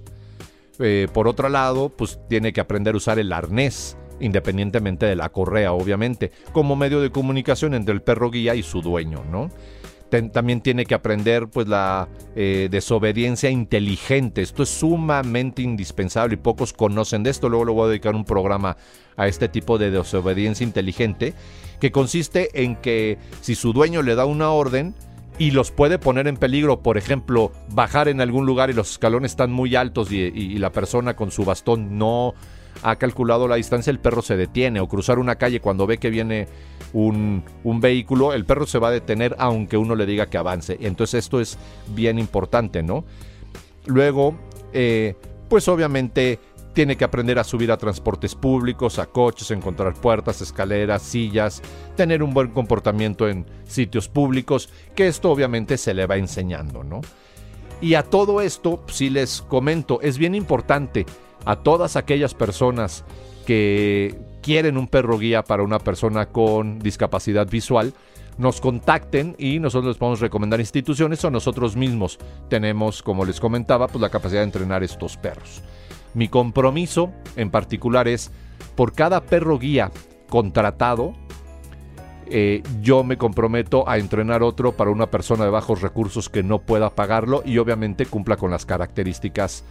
Eh, 0.80 1.08
por 1.14 1.28
otro 1.28 1.48
lado, 1.48 1.88
pues 1.88 2.20
tiene 2.28 2.52
que 2.52 2.60
aprender 2.60 2.92
a 2.92 2.98
usar 2.98 3.18
el 3.18 3.32
arnés, 3.32 3.96
independientemente 4.20 5.06
de 5.06 5.16
la 5.16 5.30
correa, 5.30 5.72
obviamente, 5.72 6.30
como 6.52 6.76
medio 6.76 7.00
de 7.00 7.10
comunicación 7.10 7.72
entre 7.72 7.94
el 7.94 8.02
perro 8.02 8.30
guía 8.30 8.54
y 8.54 8.62
su 8.62 8.82
dueño, 8.82 9.24
¿no? 9.32 9.48
También 10.08 10.60
tiene 10.60 10.86
que 10.86 10.94
aprender 10.94 11.48
pues 11.48 11.68
la 11.68 12.08
eh, 12.34 12.68
desobediencia 12.70 13.50
inteligente. 13.50 14.42
Esto 14.42 14.62
es 14.62 14.68
sumamente 14.68 15.62
indispensable 15.62 16.34
y 16.34 16.38
pocos 16.38 16.72
conocen 16.72 17.22
de 17.22 17.30
esto. 17.30 17.48
Luego 17.48 17.66
le 17.66 17.72
voy 17.72 17.84
a 17.84 17.88
dedicar 17.88 18.14
un 18.14 18.24
programa 18.24 18.76
a 19.16 19.28
este 19.28 19.48
tipo 19.48 19.78
de 19.78 19.90
desobediencia 19.90 20.64
inteligente 20.64 21.34
que 21.80 21.92
consiste 21.92 22.62
en 22.62 22.76
que 22.76 23.18
si 23.40 23.54
su 23.54 23.72
dueño 23.72 24.02
le 24.02 24.14
da 24.14 24.24
una 24.24 24.50
orden 24.50 24.94
y 25.38 25.52
los 25.52 25.70
puede 25.70 25.98
poner 25.98 26.26
en 26.26 26.36
peligro, 26.36 26.82
por 26.82 26.98
ejemplo, 26.98 27.52
bajar 27.70 28.08
en 28.08 28.20
algún 28.20 28.46
lugar 28.46 28.70
y 28.70 28.72
los 28.72 28.90
escalones 28.90 29.32
están 29.32 29.52
muy 29.52 29.76
altos 29.76 30.10
y 30.10 30.58
la 30.58 30.72
persona 30.72 31.14
con 31.14 31.30
su 31.30 31.44
bastón 31.44 31.96
no 31.96 32.34
ha 32.82 32.96
calculado 32.96 33.48
la 33.48 33.56
distancia, 33.56 33.90
el 33.90 34.00
perro 34.00 34.22
se 34.22 34.36
detiene. 34.36 34.80
O 34.80 34.88
cruzar 34.88 35.18
una 35.18 35.36
calle 35.36 35.60
cuando 35.60 35.86
ve 35.86 35.98
que 35.98 36.10
viene 36.10 36.48
un, 36.92 37.44
vehículo, 37.64 38.32
el 38.32 38.44
perro 38.44 38.66
se 38.66 38.78
va 38.78 38.88
a 38.88 38.92
detener 38.92 39.34
aunque 39.38 39.76
uno 39.76 39.94
le 39.94 40.06
diga 40.06 40.26
que 40.26 40.38
avance. 40.38 40.78
Entonces 40.80 41.24
esto 41.24 41.40
es 41.40 41.58
bien 41.88 42.18
importante, 42.18 42.82
¿no? 42.82 43.04
Luego, 43.86 44.34
eh, 44.72 45.16
pues 45.48 45.68
obviamente 45.68 46.38
tiene 46.78 46.96
que 46.96 47.04
aprender 47.04 47.38
a 47.38 47.44
subir 47.44 47.72
a 47.72 47.76
transportes 47.76 48.34
públicos, 48.34 48.98
a 48.98 49.06
coches, 49.06 49.50
encontrar 49.50 49.94
puertas, 49.94 50.40
escaleras, 50.40 51.02
sillas, 51.02 51.60
tener 51.96 52.22
un 52.22 52.32
buen 52.32 52.50
comportamiento 52.50 53.28
en 53.28 53.46
sitios 53.66 54.08
públicos, 54.08 54.68
que 54.94 55.08
esto 55.08 55.30
obviamente 55.30 55.76
se 55.76 55.92
le 55.92 56.06
va 56.06 56.18
enseñando, 56.18 56.84
¿no? 56.84 57.00
Y 57.80 57.94
a 57.94 58.02
todo 58.02 58.40
esto, 58.40 58.84
si 58.88 59.10
les 59.10 59.42
comento, 59.42 60.00
es 60.02 60.18
bien 60.18 60.34
importante 60.34 61.06
a 61.48 61.56
todas 61.56 61.96
aquellas 61.96 62.34
personas 62.34 63.06
que 63.46 64.20
quieren 64.42 64.76
un 64.76 64.86
perro 64.86 65.18
guía 65.18 65.42
para 65.42 65.62
una 65.62 65.78
persona 65.78 66.26
con 66.26 66.78
discapacidad 66.78 67.48
visual, 67.48 67.94
nos 68.36 68.60
contacten 68.60 69.34
y 69.38 69.58
nosotros 69.58 69.92
les 69.92 69.96
podemos 69.96 70.20
recomendar 70.20 70.60
instituciones 70.60 71.24
o 71.24 71.30
nosotros 71.30 71.74
mismos 71.74 72.18
tenemos, 72.50 73.02
como 73.02 73.24
les 73.24 73.40
comentaba, 73.40 73.88
pues 73.88 74.02
la 74.02 74.10
capacidad 74.10 74.42
de 74.42 74.44
entrenar 74.44 74.82
estos 74.82 75.16
perros. 75.16 75.62
Mi 76.12 76.28
compromiso 76.28 77.12
en 77.34 77.50
particular 77.50 78.08
es 78.08 78.30
por 78.76 78.92
cada 78.92 79.22
perro 79.22 79.58
guía 79.58 79.90
contratado, 80.28 81.14
eh, 82.26 82.62
yo 82.82 83.04
me 83.04 83.16
comprometo 83.16 83.88
a 83.88 83.96
entrenar 83.96 84.42
otro 84.42 84.72
para 84.72 84.90
una 84.90 85.06
persona 85.06 85.44
de 85.44 85.50
bajos 85.50 85.80
recursos 85.80 86.28
que 86.28 86.42
no 86.42 86.58
pueda 86.58 86.90
pagarlo 86.90 87.40
y 87.42 87.56
obviamente 87.56 88.04
cumpla 88.04 88.36
con 88.36 88.50
las 88.50 88.66
características 88.66 89.64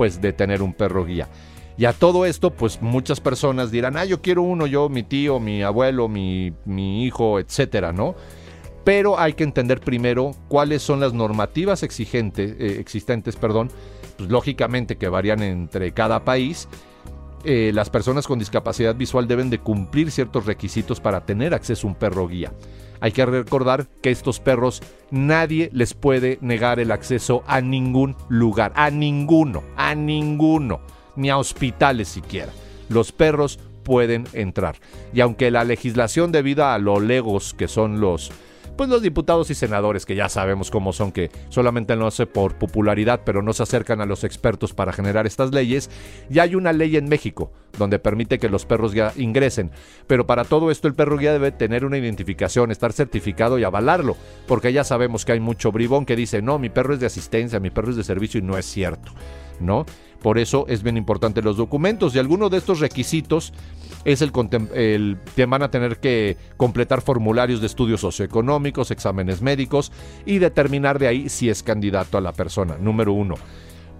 pues 0.00 0.22
de 0.22 0.32
tener 0.32 0.62
un 0.62 0.72
perro 0.72 1.04
guía. 1.04 1.28
Y 1.76 1.84
a 1.84 1.92
todo 1.92 2.24
esto, 2.24 2.54
pues 2.54 2.80
muchas 2.80 3.20
personas 3.20 3.70
dirán, 3.70 3.98
ah, 3.98 4.06
yo 4.06 4.22
quiero 4.22 4.40
uno, 4.40 4.66
yo, 4.66 4.88
mi 4.88 5.02
tío, 5.02 5.38
mi 5.38 5.62
abuelo, 5.62 6.08
mi, 6.08 6.54
mi 6.64 7.04
hijo, 7.04 7.38
etcétera, 7.38 7.92
¿no? 7.92 8.14
pero 8.82 9.20
hay 9.20 9.34
que 9.34 9.44
entender 9.44 9.78
primero 9.78 10.30
cuáles 10.48 10.80
son 10.80 11.00
las 11.00 11.12
normativas 11.12 11.82
eh, 11.82 12.76
existentes, 12.80 13.36
perdón, 13.36 13.70
pues 14.16 14.30
lógicamente 14.30 14.96
que 14.96 15.06
varían 15.06 15.42
entre 15.42 15.92
cada 15.92 16.24
país. 16.24 16.66
Eh, 17.44 17.70
las 17.74 17.88
personas 17.88 18.26
con 18.26 18.38
discapacidad 18.38 18.94
visual 18.94 19.26
deben 19.26 19.48
de 19.48 19.60
cumplir 19.60 20.10
ciertos 20.10 20.46
requisitos 20.46 21.00
para 21.00 21.24
tener 21.24 21.54
acceso 21.54 21.86
a 21.86 21.90
un 21.90 21.96
perro 21.96 22.28
guía. 22.28 22.52
Hay 23.00 23.12
que 23.12 23.24
recordar 23.24 23.86
que 24.02 24.10
estos 24.10 24.40
perros 24.40 24.82
nadie 25.10 25.70
les 25.72 25.94
puede 25.94 26.38
negar 26.42 26.80
el 26.80 26.92
acceso 26.92 27.42
a 27.46 27.62
ningún 27.62 28.14
lugar, 28.28 28.72
a 28.76 28.90
ninguno, 28.90 29.62
a 29.76 29.94
ninguno, 29.94 30.80
ni 31.16 31.30
a 31.30 31.38
hospitales 31.38 32.08
siquiera. 32.08 32.52
Los 32.90 33.10
perros 33.10 33.58
pueden 33.84 34.24
entrar. 34.34 34.76
Y 35.14 35.22
aunque 35.22 35.50
la 35.50 35.64
legislación 35.64 36.32
debido 36.32 36.66
a 36.66 36.78
los 36.78 37.02
legos 37.02 37.54
que 37.54 37.68
son 37.68 38.00
los 38.00 38.30
pues 38.76 38.88
los 38.88 39.02
diputados 39.02 39.50
y 39.50 39.54
senadores 39.54 40.06
que 40.06 40.14
ya 40.14 40.28
sabemos 40.28 40.70
cómo 40.70 40.92
son, 40.92 41.12
que 41.12 41.30
solamente 41.48 41.96
lo 41.96 42.06
hace 42.06 42.26
por 42.26 42.56
popularidad, 42.56 43.20
pero 43.24 43.42
no 43.42 43.52
se 43.52 43.62
acercan 43.62 44.00
a 44.00 44.06
los 44.06 44.24
expertos 44.24 44.72
para 44.72 44.92
generar 44.92 45.26
estas 45.26 45.52
leyes, 45.52 45.90
ya 46.28 46.44
hay 46.44 46.54
una 46.54 46.72
ley 46.72 46.96
en 46.96 47.08
México 47.08 47.52
donde 47.78 47.98
permite 47.98 48.38
que 48.38 48.48
los 48.48 48.66
perros 48.66 48.92
ya 48.92 49.12
ingresen. 49.16 49.70
Pero 50.06 50.26
para 50.26 50.44
todo 50.44 50.70
esto 50.70 50.88
el 50.88 50.94
perro 50.94 51.18
guía 51.18 51.32
debe 51.32 51.52
tener 51.52 51.84
una 51.84 51.98
identificación, 51.98 52.70
estar 52.70 52.92
certificado 52.92 53.58
y 53.58 53.64
avalarlo, 53.64 54.16
porque 54.46 54.72
ya 54.72 54.84
sabemos 54.84 55.24
que 55.24 55.32
hay 55.32 55.40
mucho 55.40 55.72
bribón 55.72 56.06
que 56.06 56.16
dice, 56.16 56.42
no, 56.42 56.58
mi 56.58 56.68
perro 56.68 56.94
es 56.94 57.00
de 57.00 57.06
asistencia, 57.06 57.60
mi 57.60 57.70
perro 57.70 57.90
es 57.90 57.96
de 57.96 58.04
servicio 58.04 58.40
y 58.40 58.42
no 58.42 58.58
es 58.58 58.66
cierto, 58.66 59.12
¿no? 59.60 59.86
Por 60.22 60.38
eso 60.38 60.66
es 60.68 60.82
bien 60.82 60.96
importante 60.96 61.42
los 61.42 61.56
documentos 61.56 62.14
y 62.14 62.18
alguno 62.18 62.48
de 62.48 62.58
estos 62.58 62.80
requisitos 62.80 63.52
es 64.04 64.22
el, 64.22 64.32
el 64.74 65.18
que 65.34 65.46
van 65.46 65.62
a 65.62 65.70
tener 65.70 65.98
que 65.98 66.36
completar 66.56 67.00
formularios 67.00 67.60
de 67.60 67.66
estudios 67.66 68.00
socioeconómicos, 68.00 68.90
exámenes 68.90 69.42
médicos 69.42 69.92
y 70.26 70.38
determinar 70.38 70.98
de 70.98 71.08
ahí 71.08 71.28
si 71.28 71.48
es 71.48 71.62
candidato 71.62 72.18
a 72.18 72.20
la 72.20 72.32
persona. 72.32 72.76
Número 72.78 73.12
uno. 73.12 73.36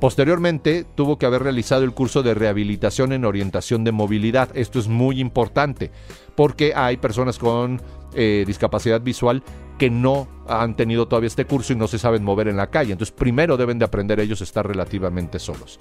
Posteriormente 0.00 0.86
tuvo 0.94 1.18
que 1.18 1.26
haber 1.26 1.42
realizado 1.42 1.84
el 1.84 1.92
curso 1.92 2.22
de 2.22 2.32
rehabilitación 2.32 3.12
en 3.12 3.26
orientación 3.26 3.84
de 3.84 3.92
movilidad. 3.92 4.48
Esto 4.54 4.78
es 4.78 4.88
muy 4.88 5.20
importante 5.20 5.90
porque 6.34 6.72
hay 6.74 6.96
personas 6.96 7.38
con 7.38 7.82
eh, 8.14 8.44
discapacidad 8.46 9.02
visual 9.02 9.42
que 9.80 9.88
no 9.88 10.28
han 10.46 10.76
tenido 10.76 11.08
todavía 11.08 11.28
este 11.28 11.46
curso 11.46 11.72
y 11.72 11.76
no 11.76 11.88
se 11.88 11.98
saben 11.98 12.22
mover 12.22 12.48
en 12.48 12.58
la 12.58 12.68
calle. 12.68 12.92
Entonces 12.92 13.16
primero 13.16 13.56
deben 13.56 13.78
de 13.78 13.86
aprender 13.86 14.20
ellos 14.20 14.42
a 14.42 14.44
estar 14.44 14.68
relativamente 14.68 15.38
solos. 15.38 15.80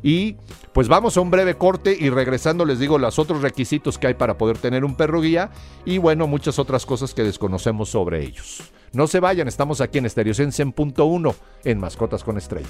Y 0.00 0.36
pues 0.72 0.86
vamos 0.86 1.16
a 1.16 1.20
un 1.20 1.32
breve 1.32 1.56
corte 1.56 1.96
y 1.98 2.08
regresando 2.08 2.64
les 2.64 2.78
digo 2.78 2.98
los 2.98 3.18
otros 3.18 3.42
requisitos 3.42 3.98
que 3.98 4.06
hay 4.06 4.14
para 4.14 4.38
poder 4.38 4.58
tener 4.58 4.84
un 4.84 4.94
perro 4.94 5.20
guía 5.20 5.50
y 5.84 5.98
bueno, 5.98 6.28
muchas 6.28 6.60
otras 6.60 6.86
cosas 6.86 7.14
que 7.14 7.24
desconocemos 7.24 7.88
sobre 7.88 8.22
ellos. 8.22 8.62
No 8.92 9.08
se 9.08 9.18
vayan, 9.18 9.48
estamos 9.48 9.80
aquí 9.80 9.98
en 9.98 10.72
punto 10.72 11.04
uno 11.06 11.34
en 11.64 11.80
Mascotas 11.80 12.22
con 12.22 12.38
Estrella. 12.38 12.68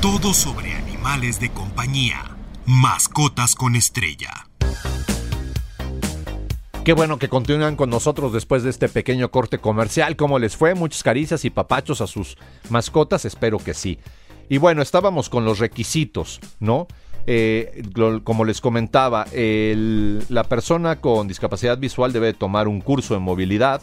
Todo 0.00 0.34
sobre 0.34 0.72
animales 0.74 1.38
de 1.38 1.48
compañía. 1.52 2.36
Mascotas 2.66 3.54
con 3.54 3.76
Estrella. 3.76 4.48
Qué 6.84 6.94
bueno 6.94 7.16
que 7.16 7.28
continúan 7.28 7.76
con 7.76 7.90
nosotros 7.90 8.32
después 8.32 8.64
de 8.64 8.70
este 8.70 8.88
pequeño 8.88 9.30
corte 9.30 9.58
comercial. 9.58 10.16
¿Cómo 10.16 10.40
les 10.40 10.56
fue? 10.56 10.74
Muchas 10.74 11.04
caricias 11.04 11.44
y 11.44 11.50
papachos 11.50 12.00
a 12.00 12.08
sus 12.08 12.36
mascotas. 12.70 13.24
Espero 13.24 13.58
que 13.58 13.72
sí. 13.72 14.00
Y 14.48 14.58
bueno, 14.58 14.82
estábamos 14.82 15.28
con 15.28 15.44
los 15.44 15.60
requisitos, 15.60 16.40
¿no? 16.58 16.88
Eh, 17.28 17.84
como 18.24 18.44
les 18.44 18.60
comentaba, 18.60 19.26
la 19.32 20.42
persona 20.42 21.00
con 21.00 21.28
discapacidad 21.28 21.78
visual 21.78 22.12
debe 22.12 22.32
tomar 22.32 22.66
un 22.66 22.80
curso 22.80 23.14
de 23.14 23.20
movilidad 23.20 23.80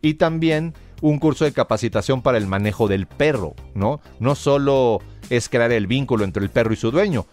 y 0.00 0.14
también 0.14 0.72
un 1.02 1.18
curso 1.18 1.44
de 1.44 1.52
capacitación 1.52 2.22
para 2.22 2.38
el 2.38 2.46
manejo 2.46 2.88
del 2.88 3.06
perro, 3.06 3.54
¿no? 3.74 4.00
No 4.18 4.34
solo 4.34 5.00
es 5.28 5.50
crear 5.50 5.72
el 5.72 5.86
vínculo 5.86 6.24
entre 6.24 6.42
el 6.42 6.48
perro 6.48 6.72
y 6.72 6.76
su 6.76 6.90
dueño, 6.90 7.26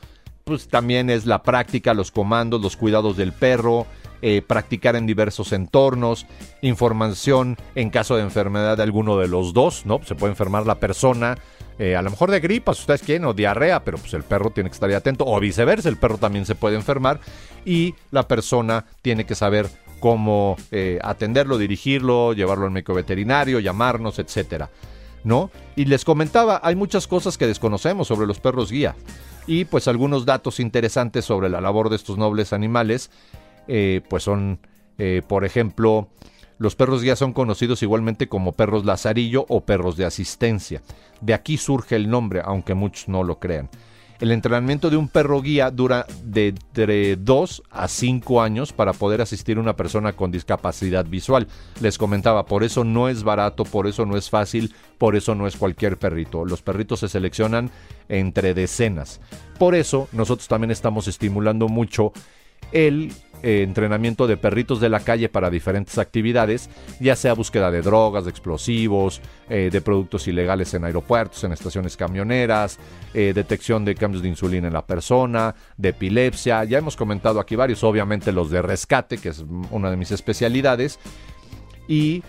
pues 0.43 0.67
también 0.67 1.09
es 1.09 1.25
la 1.25 1.43
práctica, 1.43 1.93
los 1.93 2.11
comandos, 2.11 2.61
los 2.61 2.75
cuidados 2.75 3.15
del 3.15 3.31
perro, 3.31 3.87
eh, 4.21 4.41
practicar 4.41 4.95
en 4.95 5.05
diversos 5.05 5.51
entornos, 5.51 6.25
información 6.61 7.57
en 7.75 7.89
caso 7.89 8.15
de 8.15 8.23
enfermedad 8.23 8.77
de 8.77 8.83
alguno 8.83 9.17
de 9.17 9.27
los 9.27 9.53
dos, 9.53 9.85
¿no? 9.85 10.01
Se 10.03 10.15
puede 10.15 10.31
enfermar 10.31 10.65
la 10.65 10.75
persona, 10.75 11.37
eh, 11.79 11.95
a 11.95 12.01
lo 12.01 12.09
mejor 12.09 12.31
de 12.31 12.39
gripa, 12.39 12.73
si 12.73 12.81
ustedes 12.81 13.03
quieren, 13.03 13.25
o 13.25 13.33
diarrea, 13.33 13.83
pero 13.83 13.97
pues 13.97 14.13
el 14.13 14.23
perro 14.23 14.49
tiene 14.49 14.69
que 14.69 14.73
estar 14.73 14.91
atento, 14.91 15.25
o 15.25 15.39
viceversa, 15.39 15.89
el 15.89 15.97
perro 15.97 16.17
también 16.17 16.45
se 16.45 16.55
puede 16.55 16.75
enfermar 16.75 17.19
y 17.65 17.93
la 18.11 18.27
persona 18.27 18.85
tiene 19.01 19.25
que 19.25 19.35
saber 19.35 19.69
cómo 19.99 20.57
eh, 20.71 20.99
atenderlo, 21.03 21.57
dirigirlo, 21.57 22.33
llevarlo 22.33 22.65
al 22.65 22.71
médico 22.71 22.93
veterinario, 22.93 23.59
llamarnos, 23.59 24.19
etcétera. 24.19 24.69
¿No? 25.23 25.51
Y 25.75 25.85
les 25.85 26.05
comentaba, 26.05 26.61
hay 26.63 26.75
muchas 26.75 27.05
cosas 27.05 27.37
que 27.37 27.47
desconocemos 27.47 28.07
sobre 28.07 28.27
los 28.27 28.39
perros 28.39 28.71
guía 28.71 28.95
y 29.45 29.65
pues 29.65 29.87
algunos 29.87 30.25
datos 30.25 30.59
interesantes 30.59 31.25
sobre 31.25 31.49
la 31.49 31.59
labor 31.59 31.89
de 31.89 31.95
estos 31.95 32.17
nobles 32.17 32.53
animales 32.53 33.09
eh, 33.67 34.01
pues 34.09 34.23
son, 34.23 34.59
eh, 34.97 35.21
por 35.27 35.45
ejemplo, 35.45 36.09
los 36.57 36.75
perros 36.75 37.03
guía 37.03 37.15
son 37.15 37.33
conocidos 37.33 37.83
igualmente 37.83 38.27
como 38.27 38.53
perros 38.53 38.85
lazarillo 38.85 39.45
o 39.49 39.61
perros 39.61 39.95
de 39.97 40.05
asistencia. 40.05 40.81
De 41.21 41.33
aquí 41.33 41.57
surge 41.57 41.95
el 41.95 42.09
nombre, 42.09 42.41
aunque 42.43 42.73
muchos 42.73 43.07
no 43.07 43.23
lo 43.23 43.39
crean. 43.39 43.69
El 44.19 44.31
entrenamiento 44.31 44.89
de 44.89 44.97
un 44.97 45.09
perro 45.09 45.41
guía 45.43 45.69
dura 45.69 46.07
de 46.23 46.47
entre 46.47 47.15
2 47.17 47.63
a 47.69 47.87
5 47.87 48.41
años 48.41 48.73
para 48.73 48.93
poder 48.93 49.21
asistir 49.21 49.57
a 49.57 49.61
una 49.61 49.75
persona 49.75 50.13
con 50.13 50.31
discapacidad 50.31 51.05
visual. 51.05 51.47
Les 51.81 51.99
comentaba, 51.99 52.47
por 52.47 52.63
eso 52.63 52.83
no 52.83 53.09
es 53.09 53.21
barato, 53.21 53.63
por 53.63 53.85
eso 53.85 54.07
no 54.07 54.17
es 54.17 54.31
fácil, 54.31 54.73
por 54.97 55.15
eso 55.15 55.35
no 55.35 55.45
es 55.45 55.55
cualquier 55.55 55.97
perrito. 55.97 56.45
Los 56.45 56.63
perritos 56.63 57.01
se 57.01 57.09
seleccionan 57.09 57.69
entre 58.09 58.55
decenas. 58.55 59.21
Por 59.59 59.75
eso 59.75 60.07
nosotros 60.11 60.47
también 60.47 60.71
estamos 60.71 61.07
estimulando 61.07 61.67
mucho 61.67 62.11
el 62.71 63.13
eh, 63.43 63.61
entrenamiento 63.61 64.25
de 64.25 64.35
perritos 64.35 64.79
de 64.79 64.89
la 64.89 64.99
calle 64.99 65.29
para 65.29 65.51
diferentes 65.51 65.99
actividades, 65.99 66.69
ya 66.99 67.15
sea 67.15 67.33
búsqueda 67.33 67.69
de 67.69 67.83
drogas, 67.83 68.25
de 68.25 68.31
explosivos, 68.31 69.21
eh, 69.49 69.69
de 69.71 69.81
productos 69.81 70.27
ilegales 70.27 70.73
en 70.73 70.83
aeropuertos, 70.85 71.43
en 71.43 71.51
estaciones 71.51 71.95
camioneras, 71.95 72.79
eh, 73.13 73.33
detección 73.35 73.85
de 73.85 73.93
cambios 73.93 74.23
de 74.23 74.29
insulina 74.29 74.67
en 74.67 74.73
la 74.73 74.85
persona, 74.85 75.53
de 75.77 75.89
epilepsia. 75.89 76.63
Ya 76.63 76.79
hemos 76.79 76.95
comentado 76.95 77.39
aquí 77.39 77.55
varios, 77.55 77.83
obviamente 77.83 78.31
los 78.31 78.49
de 78.49 78.61
rescate, 78.63 79.19
que 79.19 79.29
es 79.29 79.45
una 79.69 79.91
de 79.91 79.97
mis 79.97 80.11
especialidades. 80.11 80.99
Y 81.87 82.23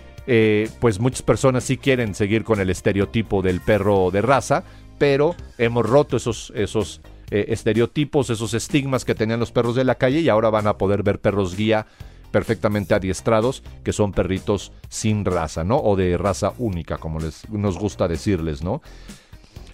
pues 0.78 1.00
muchas 1.00 1.22
personas 1.22 1.64
sí 1.64 1.78
quieren 1.78 2.14
seguir 2.14 2.44
con 2.44 2.60
el 2.60 2.68
estereotipo 2.68 3.40
del 3.40 3.62
perro 3.62 4.10
de 4.10 4.20
raza, 4.20 4.62
pero 4.98 5.34
hemos 5.56 5.86
roto 5.86 6.18
esos, 6.18 6.52
esos 6.54 7.00
eh, 7.30 7.46
estereotipos, 7.48 8.30
esos 8.30 8.54
estigmas 8.54 9.04
que 9.04 9.14
tenían 9.14 9.40
los 9.40 9.52
perros 9.52 9.74
de 9.74 9.84
la 9.84 9.96
calle 9.96 10.20
y 10.20 10.28
ahora 10.28 10.50
van 10.50 10.66
a 10.66 10.78
poder 10.78 11.02
ver 11.02 11.20
perros 11.20 11.56
guía 11.56 11.86
perfectamente 12.30 12.94
adiestrados, 12.94 13.62
que 13.84 13.92
son 13.92 14.12
perritos 14.12 14.72
sin 14.88 15.24
raza, 15.24 15.64
¿no? 15.64 15.78
O 15.78 15.96
de 15.96 16.16
raza 16.18 16.52
única, 16.58 16.98
como 16.98 17.20
les, 17.20 17.48
nos 17.50 17.78
gusta 17.78 18.08
decirles, 18.08 18.62
¿no? 18.62 18.82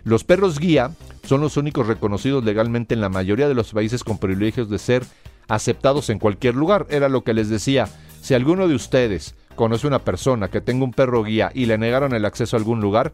Los 0.05 0.23
perros 0.23 0.59
guía 0.59 0.91
son 1.25 1.41
los 1.41 1.57
únicos 1.57 1.87
reconocidos 1.87 2.45
legalmente 2.45 2.95
en 2.95 3.01
la 3.01 3.09
mayoría 3.09 3.49
de 3.49 3.55
los 3.55 3.73
países 3.73 4.05
con 4.05 4.19
privilegios 4.19 4.69
de 4.69 4.79
ser 4.79 5.05
aceptados 5.49 6.11
en 6.11 6.19
cualquier 6.19 6.55
lugar. 6.55 6.87
Era 6.91 7.09
lo 7.09 7.25
que 7.25 7.35
les 7.35 7.49
decía. 7.49 7.89
Si 8.21 8.35
alguno 8.35 8.69
de 8.69 8.75
ustedes 8.75 9.35
conoce 9.55 9.87
una 9.87 10.01
persona 10.01 10.49
que 10.49 10.61
tenga 10.61 10.85
un 10.85 10.93
perro 10.93 11.25
guía 11.25 11.51
y 11.55 11.67
le 11.67 11.79
negaron 11.79 12.15
el 12.15 12.25
acceso 12.25 12.57
a 12.57 12.59
algún 12.59 12.81
lugar, 12.81 13.13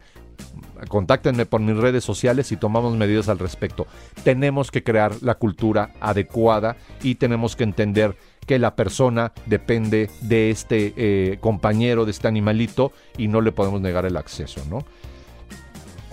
contáctenme 0.87 1.45
por 1.45 1.61
mis 1.61 1.77
redes 1.77 2.03
sociales 2.03 2.51
y 2.51 2.57
tomamos 2.57 2.95
medidas 2.95 3.29
al 3.29 3.39
respecto. 3.39 3.87
Tenemos 4.23 4.71
que 4.71 4.83
crear 4.83 5.13
la 5.21 5.35
cultura 5.35 5.91
adecuada 5.99 6.77
y 7.01 7.15
tenemos 7.15 7.55
que 7.55 7.63
entender 7.63 8.15
que 8.45 8.59
la 8.59 8.75
persona 8.75 9.33
depende 9.45 10.09
de 10.21 10.49
este 10.49 10.93
eh, 10.97 11.37
compañero, 11.39 12.05
de 12.05 12.11
este 12.11 12.27
animalito 12.27 12.91
y 13.17 13.27
no 13.27 13.41
le 13.41 13.51
podemos 13.51 13.81
negar 13.81 14.05
el 14.05 14.17
acceso, 14.17 14.61
¿no? 14.69 14.85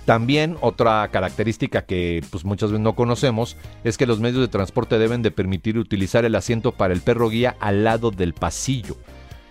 También 0.09 0.57
otra 0.61 1.07
característica 1.11 1.83
que 1.83 2.23
pues, 2.31 2.43
muchas 2.43 2.71
veces 2.71 2.83
no 2.83 2.95
conocemos 2.95 3.57
es 3.83 3.95
que 3.95 4.07
los 4.07 4.19
medios 4.19 4.41
de 4.41 4.47
transporte 4.47 4.97
deben 4.97 5.21
de 5.21 5.29
permitir 5.29 5.77
utilizar 5.77 6.25
el 6.25 6.33
asiento 6.33 6.71
para 6.71 6.95
el 6.95 7.01
perro 7.01 7.29
guía 7.29 7.55
al 7.59 7.83
lado 7.83 8.09
del 8.09 8.33
pasillo. 8.33 8.97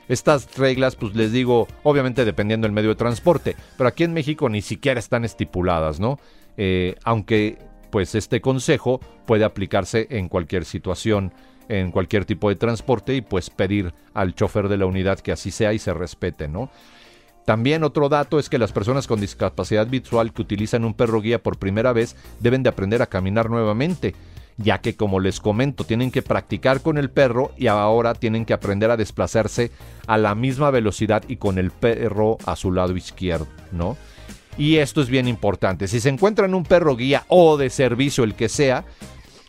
Estas 0.09 0.57
reglas, 0.57 0.97
pues 0.97 1.15
les 1.15 1.33
digo, 1.33 1.69
obviamente 1.83 2.25
dependiendo 2.25 2.67
del 2.67 2.73
medio 2.73 2.91
de 2.91 2.97
transporte, 2.97 3.57
pero 3.77 3.89
aquí 3.89 4.05
en 4.05 4.15
México 4.15 4.49
ni 4.49 4.63
siquiera 4.63 4.99
están 4.99 5.25
estipuladas, 5.25 6.01
¿no? 6.01 6.19
Eh, 6.57 6.97
aunque 7.05 7.59
pues 7.91 8.15
este 8.15 8.41
consejo 8.41 9.01
puede 9.27 9.45
aplicarse 9.45 10.07
en 10.11 10.29
cualquier 10.29 10.65
situación, 10.65 11.33
en 11.69 11.91
cualquier 11.91 12.25
tipo 12.25 12.49
de 12.49 12.57
transporte 12.57 13.15
y 13.15 13.21
pues 13.21 13.51
pedir 13.51 13.93
al 14.15 14.35
chofer 14.35 14.69
de 14.69 14.79
la 14.79 14.87
unidad 14.87 15.21
que 15.21 15.33
así 15.33 15.51
sea 15.51 15.73
y 15.73 15.79
se 15.79 15.93
respete, 15.93 16.49
¿no? 16.49 16.71
También 17.45 17.83
otro 17.83 18.11
dato 18.11 18.39
es 18.39 18.51
que 18.51 18.59
las 18.59 18.73
personas 18.73 19.07
con 19.07 19.21
discapacidad 19.21 19.87
visual 19.87 20.35
que 20.35 20.43
utilizan 20.43 20.85
un 20.85 20.93
perro 20.93 21.23
guía 21.23 21.43
por 21.43 21.59
primera 21.59 21.95
vez 21.95 22.15
deben 22.41 22.63
de 22.63 22.69
aprender 22.69 23.01
a 23.01 23.07
caminar 23.07 23.49
nuevamente 23.49 24.15
ya 24.59 24.81
que 24.81 24.97
como 24.97 25.21
les 25.21 25.41
comento, 25.41 25.85
tienen 25.85 26.11
que 26.11 26.21
practicar 26.21 26.83
con 26.83 26.99
el 26.99 27.11
perro 27.11 27.53
y 27.57 27.69
ahora 27.69 28.15
tienen 28.15 28.45
que 28.45 28.53
aprender 28.53 28.91
a 28.91 28.97
desplazarse 28.97 29.71
a 30.07 30.19
la 30.19 30.35
misma 30.35 30.71
velocidad 30.71 31.23
y 31.29 31.37
con 31.37 31.59
el 31.59 31.71
perro 31.71 32.39
a 32.45 32.57
su 32.57 32.73
lado 32.73 32.97
izquierdo, 32.97 33.47
¿no? 33.73 33.97
Y 34.59 34.77
esto 34.77 35.01
es 35.01 35.09
bien 35.09 35.29
importante. 35.29 35.87
Si 35.87 36.01
se 36.01 36.09
encuentran 36.09 36.55
un 36.55 36.65
perro 36.65 36.97
guía 36.97 37.25
o 37.29 37.57
de 37.57 37.71
servicio, 37.71 38.25
el 38.25 38.35
que 38.35 38.49
sea, 38.49 38.85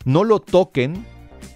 no 0.04 0.22
lo 0.22 0.38
toquen, 0.38 1.04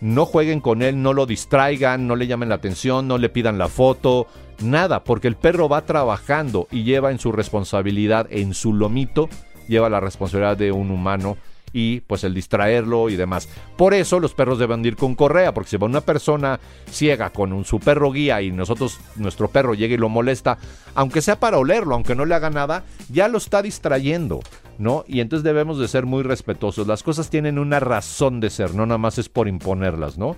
no 0.01 0.27
jueguen 0.27 0.59
con 0.59 0.83
él, 0.83 1.01
no 1.01 1.13
lo 1.13 1.25
distraigan, 1.25 2.09
no 2.09 2.17
le 2.17 2.27
llamen 2.27 2.49
la 2.49 2.57
atención, 2.57 3.07
no 3.07 3.19
le 3.19 3.29
pidan 3.29 3.57
la 3.57 3.69
foto, 3.69 4.27
nada, 4.61 5.05
porque 5.05 5.29
el 5.29 5.37
perro 5.37 5.69
va 5.69 5.87
trabajando 5.87 6.67
y 6.73 6.83
lleva 6.83 7.13
en 7.13 7.21
su 7.21 7.31
responsabilidad, 7.31 8.27
en 8.31 8.53
su 8.53 8.73
lomito, 8.73 9.29
lleva 9.69 9.89
la 9.89 10.01
responsabilidad 10.01 10.57
de 10.57 10.73
un 10.73 10.91
humano 10.91 11.37
y 11.75 12.01
pues 12.01 12.25
el 12.25 12.33
distraerlo 12.33 13.11
y 13.11 13.17
demás. 13.17 13.49
Por 13.77 13.93
eso 13.93 14.21
los 14.21 14.33
perros 14.33 14.59
deben 14.59 14.83
ir 14.85 14.97
con 14.97 15.15
correa, 15.15 15.53
porque 15.53 15.71
si 15.71 15.77
va 15.77 15.87
una 15.87 16.01
persona 16.01 16.61
ciega 16.89 17.31
con 17.31 17.53
un, 17.53 17.65
su 17.65 17.81
perro 17.81 18.13
guía 18.13 18.41
y 18.41 18.53
nosotros, 18.53 18.99
nuestro 19.17 19.49
perro 19.49 19.75
llega 19.75 19.95
y 19.95 19.99
lo 19.99 20.09
molesta, 20.09 20.57
aunque 20.95 21.21
sea 21.21 21.39
para 21.39 21.59
olerlo, 21.59 21.97
aunque 21.97 22.15
no 22.15 22.25
le 22.25 22.35
haga 22.35 22.49
nada, 22.49 22.85
ya 23.11 23.29
lo 23.29 23.37
está 23.37 23.61
distrayendo. 23.61 24.41
¿No? 24.77 25.05
Y 25.07 25.21
entonces 25.21 25.45
debemos 25.45 25.79
de 25.79 25.87
ser 25.87 26.05
muy 26.05 26.25
respetuosos. 26.25 26.89
Las 26.89 27.05
cosas 27.05 27.31
tienen 27.31 27.61
una 27.61 27.79
razón 27.79 28.41
de 28.41 28.51
ser, 28.51 28.75
no 28.75 28.87
nada 28.87 28.99
más 28.99 29.19
es 29.19 29.29
por 29.29 29.47
imponerlas, 29.47 30.19
¿no? 30.19 30.37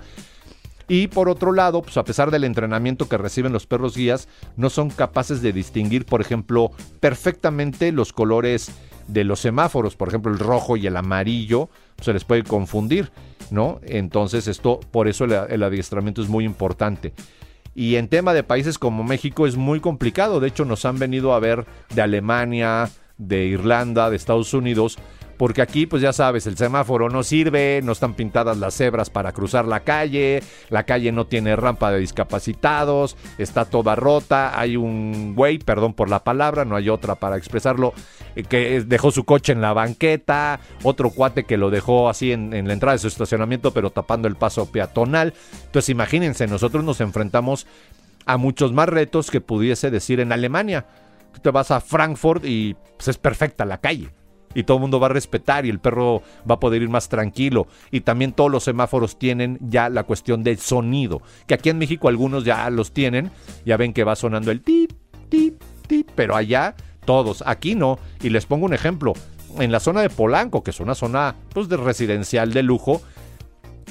Y 0.89 1.09
por 1.09 1.29
otro 1.29 1.53
lado, 1.53 1.81
pues 1.83 1.97
a 1.97 2.05
pesar 2.05 2.31
del 2.31 2.45
entrenamiento 2.45 3.09
que 3.09 3.17
reciben 3.17 3.53
los 3.53 3.67
perros 3.67 3.97
guías, 3.97 4.29
no 4.57 4.69
son 4.69 4.91
capaces 4.91 5.41
de 5.41 5.53
distinguir, 5.53 6.05
por 6.05 6.21
ejemplo, 6.21 6.71
perfectamente 7.01 7.91
los 7.93 8.13
colores 8.13 8.71
de 9.09 9.25
los 9.25 9.41
semáforos, 9.41 9.97
por 9.97 10.09
ejemplo 10.09 10.33
el 10.33 10.39
rojo 10.39 10.77
y 10.77 10.87
el 10.87 10.97
amarillo, 10.97 11.69
se 12.01 12.13
les 12.13 12.25
puede 12.25 12.43
confundir, 12.43 13.11
¿no? 13.51 13.81
Entonces 13.85 14.49
esto, 14.49 14.81
por 14.91 15.09
eso 15.09 15.25
el, 15.25 15.63
adiestramiento 15.63 16.23
es 16.23 16.29
muy 16.29 16.45
importante. 16.45 17.13
Y 17.75 17.97
en 17.97 18.09
tema 18.09 18.33
de 18.33 18.43
países 18.43 18.79
como 18.79 19.05
México 19.05 19.47
es 19.47 19.57
muy 19.57 19.81
complicado, 19.81 20.41
de 20.41 20.49
hecho 20.49 20.65
nos 20.65 20.85
han 20.85 20.99
venido 20.99 21.35
a 21.35 21.41
ver 21.41 21.67
de 21.95 22.03
Alemania, 22.03 22.91
de 23.19 23.45
Irlanda, 23.45 24.11
de 24.11 24.17
Estados 24.17 24.55
Unidos, 24.55 24.99
porque 25.37 25.63
aquí, 25.63 25.87
pues 25.87 26.03
ya 26.03 26.13
sabes, 26.13 26.47
el 26.47 26.57
semáforo 26.57 27.09
no 27.09 27.23
sirve, 27.23 27.81
no 27.83 27.93
están 27.93 28.15
pintadas 28.15 28.57
las 28.57 28.75
cebras 28.75 29.11
para 29.11 29.33
cruzar 29.33 29.67
la 29.67 29.81
calle, 29.81 30.43
la 30.71 30.85
calle 30.85 31.13
no 31.13 31.27
tiene 31.27 31.57
rampa 31.57 31.91
de 31.91 31.99
discapacitados, 31.99 33.17
está 33.39 33.65
toda 33.67 33.95
rota, 33.97 34.59
hay 34.59 34.77
un 34.77 35.35
güey, 35.35 35.59
perdón 35.59 35.95
por 35.95 36.09
la 36.09 36.25
palabra, 36.25 36.65
no 36.65 36.77
hay 36.77 36.89
otra 36.89 37.17
para 37.17 37.37
expresarlo, 37.37 37.93
eh, 38.35 38.45
que 38.45 38.83
dejó 38.83 39.11
su 39.11 39.25
coche 39.25 39.53
en 39.53 39.61
la 39.61 39.73
banqueta, 39.73 40.61
otro 40.83 41.11
cuate 41.11 41.45
que 41.45 41.57
lo 41.57 41.71
dejó 41.71 42.09
así 42.09 42.33
en, 42.33 42.51
la 42.67 42.73
entrada 42.73 42.95
de 42.95 43.01
su 43.01 43.09
estacionamiento, 43.09 43.73
pero 43.73 43.91
tapando 43.91 44.29
el 44.29 44.37
paso 44.37 44.71
peatonal. 44.71 45.35
Entonces 45.67 45.91
imagínense, 45.91 46.47
nosotros 46.47 46.83
nos 46.85 47.01
enfrentamos 47.01 47.67
a 48.25 48.39
muchos 48.39 48.73
más 48.73 48.89
retos 48.89 49.31
que 49.31 49.41
pudiese 49.41 49.91
decir 49.91 50.21
en 50.21 50.33
Alemania. 50.33 50.87
Tú 51.33 51.41
te 51.41 51.51
vas 51.51 51.71
a 51.71 51.81
Frankfurt 51.81 52.45
y 52.45 52.75
pues, 52.97 53.09
es 53.09 53.19
perfecta 53.19 53.65
la 53.65 53.79
calle 53.79 54.11
y 54.57 54.65
todo 54.65 54.79
el 54.79 54.81
mundo 54.81 54.99
va 54.99 55.07
a 55.07 55.11
respetar 55.11 55.67
y 55.67 55.71
el 55.71 55.79
perro 55.79 56.23
va 56.51 56.55
a 56.55 56.61
poder 56.61 56.81
ir 56.81 56.89
más 56.89 57.11
tranquilo. 57.11 57.67
Y 57.91 58.01
también 58.01 58.33
todos 58.33 58.51
los 58.51 58.65
semáforos 58.65 59.19
tienen 59.19 59.59
ya 59.61 59.91
la 59.91 60.05
cuestión 60.05 60.43
del 60.43 60.59
sonido, 60.59 61.21
que 61.47 61.53
aquí 61.53 61.69
en 61.69 61.79
México 61.79 62.09
algunos 62.09 62.45
ya 62.45 62.69
los 62.71 62.93
tienen, 62.93 63.31
ya 63.67 63.77
ven 63.77 63.93
que 63.93 64.03
va 64.03 64.17
sonando 64.17 64.51
el 64.51 64.63
tip, 64.63 64.93
tip, 65.29 65.63
tip, 65.87 66.09
pero 66.15 66.35
allá 66.35 66.75
todos, 67.05 67.45
aquí 67.47 67.75
no. 67.75 67.99
Y 68.23 68.31
les 68.31 68.47
pongo 68.47 68.65
un 68.65 68.73
ejemplo, 68.73 69.13
en 69.59 69.71
la 69.71 69.79
zona 69.81 70.01
de 70.01 70.09
Polanco, 70.11 70.63
que 70.63 70.71
es 70.71 70.81
una 70.81 70.95
zona 70.95 71.35
pues, 71.53 71.69
de 71.69 71.77
residencial 71.77 72.53
de 72.55 72.63
lujo, 72.63 73.03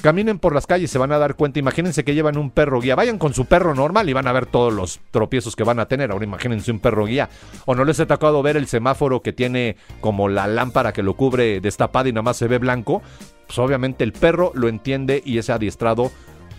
Caminen 0.02 0.38
por 0.38 0.54
las 0.54 0.66
calles, 0.66 0.90
se 0.90 0.98
van 0.98 1.12
a 1.12 1.18
dar 1.18 1.36
cuenta. 1.36 1.58
Imagínense 1.58 2.04
que 2.04 2.14
llevan 2.14 2.36
un 2.36 2.50
perro 2.50 2.80
guía. 2.80 2.94
Vayan 2.94 3.18
con 3.18 3.32
su 3.34 3.46
perro 3.46 3.74
normal 3.74 4.08
y 4.08 4.12
van 4.12 4.26
a 4.26 4.32
ver 4.32 4.46
todos 4.46 4.72
los 4.72 5.00
tropiezos 5.10 5.56
que 5.56 5.64
van 5.64 5.80
a 5.80 5.86
tener. 5.86 6.10
Ahora 6.10 6.24
imagínense 6.24 6.70
un 6.70 6.80
perro 6.80 7.06
guía. 7.06 7.30
O 7.64 7.74
no 7.74 7.84
les 7.84 7.98
ha 8.00 8.06
tocado 8.06 8.42
ver 8.42 8.56
el 8.56 8.66
semáforo 8.66 9.22
que 9.22 9.32
tiene 9.32 9.76
como 10.00 10.28
la 10.28 10.46
lámpara 10.46 10.92
que 10.92 11.02
lo 11.02 11.14
cubre 11.14 11.60
destapada 11.60 12.08
y 12.08 12.12
nada 12.12 12.22
más 12.22 12.36
se 12.36 12.46
ve 12.46 12.58
blanco. 12.58 13.02
Pues 13.46 13.58
obviamente 13.58 14.04
el 14.04 14.12
perro 14.12 14.52
lo 14.54 14.68
entiende 14.68 15.22
y 15.24 15.38
es 15.38 15.50
adiestrado 15.50 16.10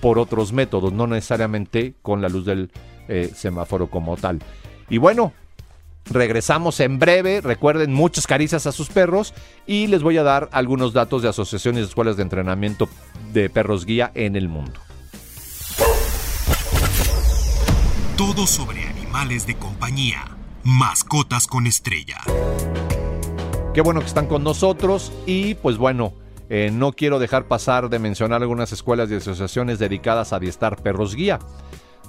por 0.02 0.20
otros 0.20 0.54
métodos, 0.54 0.94
no 0.94 1.08
necesariamente 1.08 1.96
con 2.02 2.22
la 2.22 2.30
luz 2.30 2.46
del 2.46 2.72
eh, 3.08 3.32
semáforo 3.34 3.88
como 3.88 4.18
tal. 4.18 4.40
Y 4.90 4.98
bueno, 4.98 5.34
Regresamos 6.10 6.80
en 6.80 7.00
breve. 7.00 7.42
Recuerden 7.42 7.94
muchas 7.94 8.28
caricias 8.28 8.68
a 8.68 8.72
sus 8.72 8.90
perros 8.90 9.34
y 9.66 9.88
les 9.88 10.04
voy 10.04 10.18
a 10.18 10.24
dar 10.24 10.50
algunos 10.52 10.94
datos 10.94 11.22
de 11.22 11.30
asociaciones 11.30 11.82
y 11.82 11.88
escuelas 11.88 12.18
de 12.18 12.24
entrenamiento 12.24 12.90
de 13.34 13.50
perros 13.50 13.86
guía 13.86 14.12
en 14.16 14.36
el 14.36 14.48
mundo. 14.48 14.80
Todo 18.16 18.48
sobre 18.48 18.84
animales 18.84 19.46
de 19.46 19.56
compañía. 19.56 20.38
Mascotas 20.64 21.48
con 21.48 21.68
estrella. 21.68 22.18
Qué 23.74 23.82
bueno 23.82 24.00
que 24.00 24.08
están 24.08 24.26
con 24.26 24.44
nosotros 24.44 25.12
y 25.26 25.54
pues 25.56 25.78
bueno, 25.78 26.14
eh, 26.50 26.72
no 26.74 26.94
quiero 26.94 27.20
dejar 27.20 27.48
pasar 27.48 27.90
de 27.90 28.00
mencionar 28.00 28.42
algunas 28.42 28.72
escuelas 28.72 29.12
y 29.12 29.16
asociaciones 29.16 29.80
dedicadas 29.80 30.34
a 30.34 30.38
adiestrar 30.38 30.82
perros 30.82 31.14
guía. 31.14 31.40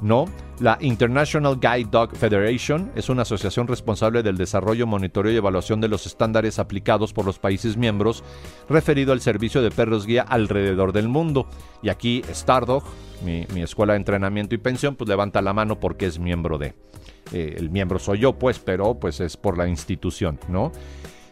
¿No? 0.03 0.27
La 0.61 0.77
International 0.81 1.59
Guide 1.61 1.89
Dog 1.91 2.17
Federation 2.17 2.91
es 2.97 3.09
una 3.09 3.23
asociación 3.23 3.69
responsable 3.69 4.23
del 4.23 4.37
desarrollo, 4.37 4.87
monitoreo 4.87 5.33
y 5.33 5.37
evaluación 5.37 5.81
de 5.81 5.89
los 5.89 6.07
estándares 6.07 6.59
aplicados 6.59 7.13
por 7.13 7.25
los 7.25 7.39
países 7.39 7.77
miembros 7.77 8.25
referido 8.69 9.13
al 9.13 9.21
servicio 9.21 9.63
de 9.63 9.71
perros 9.71 10.07
guía 10.07 10.23
alrededor 10.23 10.93
del 10.93 11.09
mundo. 11.09 11.47
Y 11.83 11.91
aquí 11.91 12.23
Stardog, 12.29 12.83
mi, 13.25 13.47
mi 13.55 13.63
escuela 13.63 13.93
de 13.93 13.99
entrenamiento 13.99 14.55
y 14.55 14.59
pensión, 14.59 14.97
pues 14.97 15.09
levanta 15.09 15.43
la 15.43 15.53
mano 15.53 15.79
porque 15.79 16.07
es 16.07 16.19
miembro 16.19 16.59
de. 16.59 16.75
Eh, 17.33 17.55
el 17.57 17.71
miembro 17.71 17.99
soy 17.99 18.19
yo, 18.19 18.39
pues, 18.39 18.59
pero 18.59 18.99
pues 18.99 19.21
es 19.21 19.37
por 19.37 19.59
la 19.59 19.69
institución, 19.69 20.41
¿no? 20.49 20.73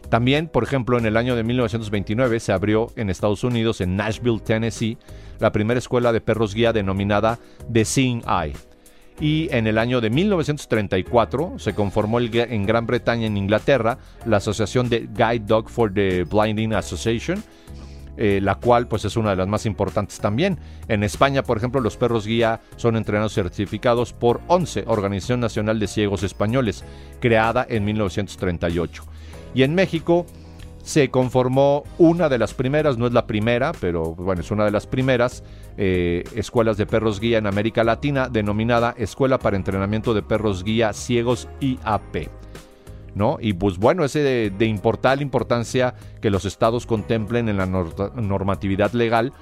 También, 0.09 0.49
por 0.49 0.63
ejemplo, 0.63 0.99
en 0.99 1.07
el 1.07 1.17
año 1.17 1.35
de 1.35 1.43
1929 1.43 2.39
se 2.41 2.53
abrió 2.53 2.93
en 2.97 3.11
Estados 3.11 3.43
Unidos, 3.43 3.81
en 3.81 3.97
Nashville, 3.97 4.41
Tennessee, 4.41 4.99
la 5.39 5.53
primera 5.53 5.79
escuela 5.79 6.13
de 6.13 6.21
perros 6.21 6.55
guía 6.55 6.73
denominada 6.73 7.39
The 7.73 7.85
Seeing 7.85 8.23
Eye. 8.27 8.55
Y 9.19 9.49
en 9.51 9.67
el 9.67 9.79
año 9.79 10.01
de 10.01 10.11
1934 10.11 11.55
se 11.59 11.75
conformó 11.75 12.21
en 12.21 12.67
Gran 12.67 12.87
Bretaña 12.87 13.27
en 13.27 13.37
Inglaterra 13.37 13.99
la 14.27 14.37
asociación 14.39 14.91
de 14.91 15.09
Guide 15.15 15.47
Dog 15.47 15.71
for 15.71 15.93
the 15.93 16.25
Blinding 16.25 16.75
Association, 16.75 17.43
eh, 18.19 18.41
la 18.43 18.57
cual 18.57 18.89
pues 18.89 19.07
es 19.07 19.17
una 19.17 19.31
de 19.31 19.37
las 19.37 19.49
más 19.49 19.65
importantes 19.65 20.19
también. 20.21 20.59
En 20.89 21.03
España, 21.03 21.43
por 21.43 21.57
ejemplo, 21.57 21.81
los 21.81 21.97
perros 21.97 22.27
guía 22.27 22.61
son 22.77 22.97
entrenados 22.97 23.33
certificados 23.33 24.13
por 24.13 24.43
11, 24.49 24.85
Organización 24.87 25.41
Nacional 25.41 25.81
de 25.81 25.87
Ciegos 25.87 26.23
Españoles, 26.23 26.85
creada 27.19 27.67
en 27.69 27.87
1938. 27.87 29.03
Y 29.55 29.63
en 29.63 29.75
México 29.75 30.27
se 30.87 31.11
conformó 31.11 31.83
una 31.99 32.29
de 32.29 32.39
las 32.39 32.55
primeras, 32.55 32.97
no 32.97 33.09
es 33.09 33.13
la 33.13 33.27
primera, 33.27 33.73
pero 33.81 34.15
bueno, 34.15 34.41
es 34.41 34.53
una 34.53 34.65
de 34.65 34.71
las 34.71 34.87
primeras 34.87 35.43
eh, 35.77 36.23
escuelas 36.37 36.77
de 36.77 36.87
perros 36.87 37.19
guía 37.19 37.39
en 37.39 37.49
América 37.49 37.83
Latina, 37.83 38.29
denominada 38.29 38.95
Escuela 38.97 39.41
para 39.41 39.57
Entrenamiento 39.57 40.15
de 40.15 40.23
Perros 40.23 40.63
Guía 40.63 40.93
Ciegos 40.93 41.49
IAP. 41.59 42.29
¿No? 43.17 43.39
Y 43.41 43.55
pues 43.55 43.79
bueno, 43.79 44.05
es 44.05 44.13
de, 44.13 44.53
de 44.57 44.67
importancia 44.67 45.95
que 46.21 46.31
los 46.31 46.45
estados 46.45 46.87
contemplen 46.87 47.49
en 47.49 47.57
la 47.57 47.67
normatividad 47.67 48.93
legal 48.93 49.33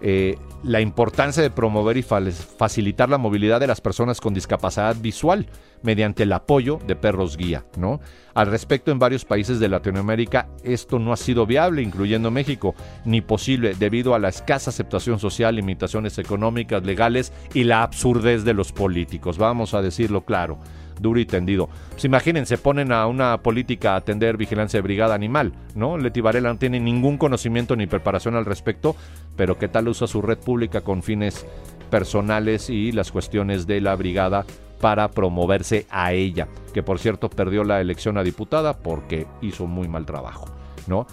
eh, 0.00 0.36
la 0.62 0.80
importancia 0.80 1.42
de 1.42 1.50
promover 1.50 1.96
y 1.96 2.02
facilitar 2.02 3.08
la 3.08 3.18
movilidad 3.18 3.60
de 3.60 3.66
las 3.66 3.80
personas 3.80 4.20
con 4.20 4.34
discapacidad 4.34 4.96
visual 4.96 5.46
mediante 5.82 6.22
el 6.22 6.32
apoyo 6.32 6.78
de 6.86 6.94
perros 6.94 7.36
guía, 7.36 7.64
¿no? 7.76 8.00
Al 8.34 8.46
respecto, 8.46 8.92
en 8.92 8.98
varios 8.98 9.24
países 9.24 9.58
de 9.60 9.68
Latinoamérica 9.68 10.48
esto 10.62 10.98
no 10.98 11.12
ha 11.12 11.16
sido 11.16 11.44
viable, 11.46 11.82
incluyendo 11.82 12.30
México, 12.30 12.74
ni 13.04 13.20
posible 13.20 13.74
debido 13.74 14.14
a 14.14 14.18
la 14.18 14.28
escasa 14.28 14.70
aceptación 14.70 15.18
social, 15.18 15.56
limitaciones 15.56 16.16
económicas, 16.18 16.84
legales 16.84 17.32
y 17.52 17.64
la 17.64 17.82
absurdez 17.82 18.44
de 18.44 18.54
los 18.54 18.72
políticos, 18.72 19.38
vamos 19.38 19.74
a 19.74 19.82
decirlo 19.82 20.24
claro 20.24 20.58
duro 21.00 21.20
y 21.20 21.26
tendido. 21.26 21.68
Pues 21.90 22.04
imagínense, 22.04 22.58
ponen 22.58 22.92
a 22.92 23.06
una 23.06 23.38
política 23.42 23.92
a 23.94 23.96
atender 23.96 24.36
vigilancia 24.36 24.78
de 24.78 24.82
brigada 24.82 25.14
animal, 25.14 25.52
¿no? 25.74 25.98
Leti 25.98 26.20
Varela 26.20 26.52
no 26.52 26.58
tiene 26.58 26.80
ningún 26.80 27.18
conocimiento 27.18 27.76
ni 27.76 27.86
preparación 27.86 28.34
al 28.34 28.44
respecto, 28.44 28.96
pero 29.36 29.58
¿qué 29.58 29.68
tal 29.68 29.88
usa 29.88 30.06
su 30.06 30.22
red 30.22 30.38
pública 30.38 30.82
con 30.82 31.02
fines 31.02 31.46
personales 31.90 32.70
y 32.70 32.92
las 32.92 33.12
cuestiones 33.12 33.66
de 33.66 33.80
la 33.80 33.94
brigada 33.96 34.44
para 34.80 35.08
promoverse 35.08 35.86
a 35.90 36.12
ella? 36.12 36.48
Que 36.72 36.82
por 36.82 36.98
cierto 36.98 37.28
perdió 37.30 37.64
la 37.64 37.80
elección 37.80 38.18
a 38.18 38.22
diputada 38.22 38.78
porque 38.78 39.26
hizo 39.40 39.66
muy 39.66 39.88
mal 39.88 40.06
trabajo, 40.06 40.46
¿no? 40.86 41.06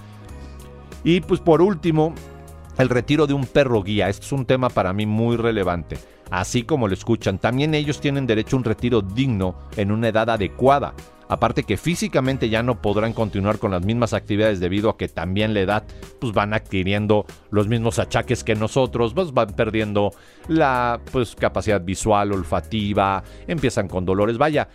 Y 1.04 1.22
pues 1.22 1.40
por 1.40 1.62
último, 1.62 2.14
el 2.80 2.90
retiro 2.90 3.28
de 3.28 3.34
un 3.34 3.46
perro 3.46 3.84
guía. 3.84 4.10
Esto 4.10 4.26
es 4.26 4.32
un 4.32 4.46
tema 4.46 4.70
para 4.70 4.94
mí 4.94 5.06
muy 5.06 5.38
relevante 5.38 5.98
así 6.30 6.64
como 6.64 6.88
lo 6.88 6.94
escuchan. 6.94 7.40
También 7.40 7.74
ellos 7.74 8.00
tienen 8.00 8.28
derecho 8.28 8.56
a 8.56 8.60
un 8.60 8.64
retiro 8.64 9.02
digno 9.02 9.56
en 9.76 9.92
una 9.92 10.10
edad 10.10 10.30
adecuada. 10.30 10.94
Aparte 11.28 11.64
que 11.64 11.78
físicamente 11.78 12.50
ya 12.50 12.64
no 12.64 12.82
podrán 12.82 13.14
continuar 13.14 13.60
con 13.60 13.70
las 13.70 13.86
mismas 13.86 14.14
actividades 14.14 14.60
debido 14.60 14.90
a 14.90 14.98
que 14.98 15.08
también 15.08 15.54
la 15.54 15.60
edad 15.60 15.84
pues 16.20 16.34
van 16.34 16.56
adquiriendo 16.56 17.26
los 17.52 17.68
mismos 17.68 18.00
achaques 18.00 18.44
que 18.44 18.56
nosotros, 18.56 19.14
pues 19.14 19.32
van 19.32 19.50
perdiendo 19.50 20.12
la 20.48 21.00
pues 21.12 21.36
capacidad 21.36 21.82
visual, 21.82 22.32
olfativa, 22.32 23.24
empiezan 23.48 23.88
con 23.88 24.06
dolores, 24.06 24.40
vaya, 24.40 24.70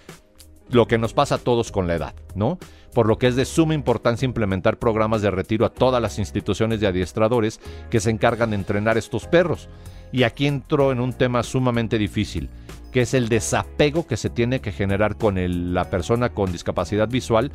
lo 0.71 0.87
que 0.87 0.97
nos 0.97 1.13
pasa 1.13 1.37
a 1.37 1.39
todos 1.39 1.73
con 1.73 1.89
la 1.89 1.97
edad, 1.97 2.15
¿no? 2.37 2.59
Por 2.95 3.09
lo 3.09 3.19
que 3.19 3.27
es 3.27 3.35
de 3.35 3.45
suma 3.45 3.75
importancia 3.75 4.25
implementar 4.25 4.79
programas 4.79 5.21
de 5.21 5.33
retiro 5.33 5.67
a 5.67 5.75
todas 5.75 6.01
las 6.01 6.21
instituciones 6.21 6.81
de 6.81 6.87
adiestradores 6.87 7.61
que 7.91 7.99
se 7.99 8.11
encargan 8.11 8.51
de 8.51 8.57
entrenar 8.57 8.97
estos 8.97 9.27
perros. 9.27 9.69
Y 10.13 10.23
aquí 10.23 10.47
entro 10.47 10.93
en 10.93 11.01
un 11.01 11.13
tema 11.13 11.43
sumamente 11.43 11.99
difícil, 11.99 12.49
que 12.93 13.01
es 13.01 13.13
el 13.13 13.29
desapego 13.29 14.07
que 14.07 14.17
se 14.17 14.31
tiene 14.31 14.61
que 14.61 14.71
generar 14.71 15.17
con 15.17 15.75
la 15.75 15.91
persona 15.91 16.29
con 16.29 16.53
discapacidad 16.53 17.09
visual 17.09 17.51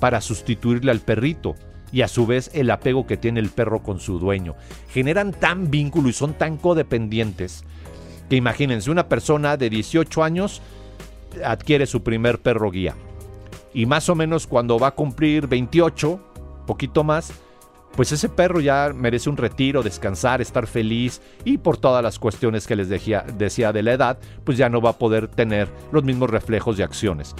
para 0.00 0.22
sustituirle 0.22 0.90
al 0.90 1.00
perrito 1.00 1.54
y 1.92 2.00
a 2.00 2.08
su 2.08 2.26
vez 2.26 2.50
el 2.54 2.70
apego 2.70 3.06
que 3.06 3.18
tiene 3.18 3.40
el 3.40 3.50
perro 3.50 3.82
con 3.82 4.00
su 4.00 4.18
dueño. 4.18 4.54
Generan 4.90 5.32
tan 5.32 5.70
vínculo 5.70 6.08
y 6.08 6.14
son 6.14 6.32
tan 6.32 6.56
codependientes 6.56 7.64
que 8.30 8.36
imagínense 8.36 8.90
una 8.90 9.08
persona 9.08 9.58
de 9.58 9.68
18 9.68 10.22
años 10.22 10.62
adquiere 11.44 11.86
su 11.86 12.02
primer 12.02 12.40
perro 12.40 12.70
guía 12.70 12.94
y 13.74 13.86
más 13.86 14.08
o 14.08 14.14
menos 14.14 14.46
cuando 14.46 14.78
va 14.78 14.88
a 14.88 14.94
cumplir 14.94 15.46
28, 15.46 16.20
poquito 16.66 17.04
más, 17.04 17.32
pues 17.96 18.12
ese 18.12 18.28
perro 18.28 18.60
ya 18.60 18.92
merece 18.94 19.28
un 19.28 19.36
retiro, 19.36 19.82
descansar, 19.82 20.40
estar 20.40 20.66
feliz 20.66 21.20
y 21.44 21.58
por 21.58 21.78
todas 21.78 22.02
las 22.02 22.18
cuestiones 22.18 22.66
que 22.66 22.76
les 22.76 22.88
decía, 22.88 23.24
de 23.26 23.82
la 23.82 23.92
edad, 23.92 24.18
pues 24.44 24.56
ya 24.56 24.68
no 24.68 24.80
va 24.80 24.90
a 24.90 24.98
poder 24.98 25.28
tener 25.28 25.68
los 25.90 26.04
mismos 26.04 26.30
reflejos 26.30 26.78
y 26.78 26.82
acciones. 26.82 27.34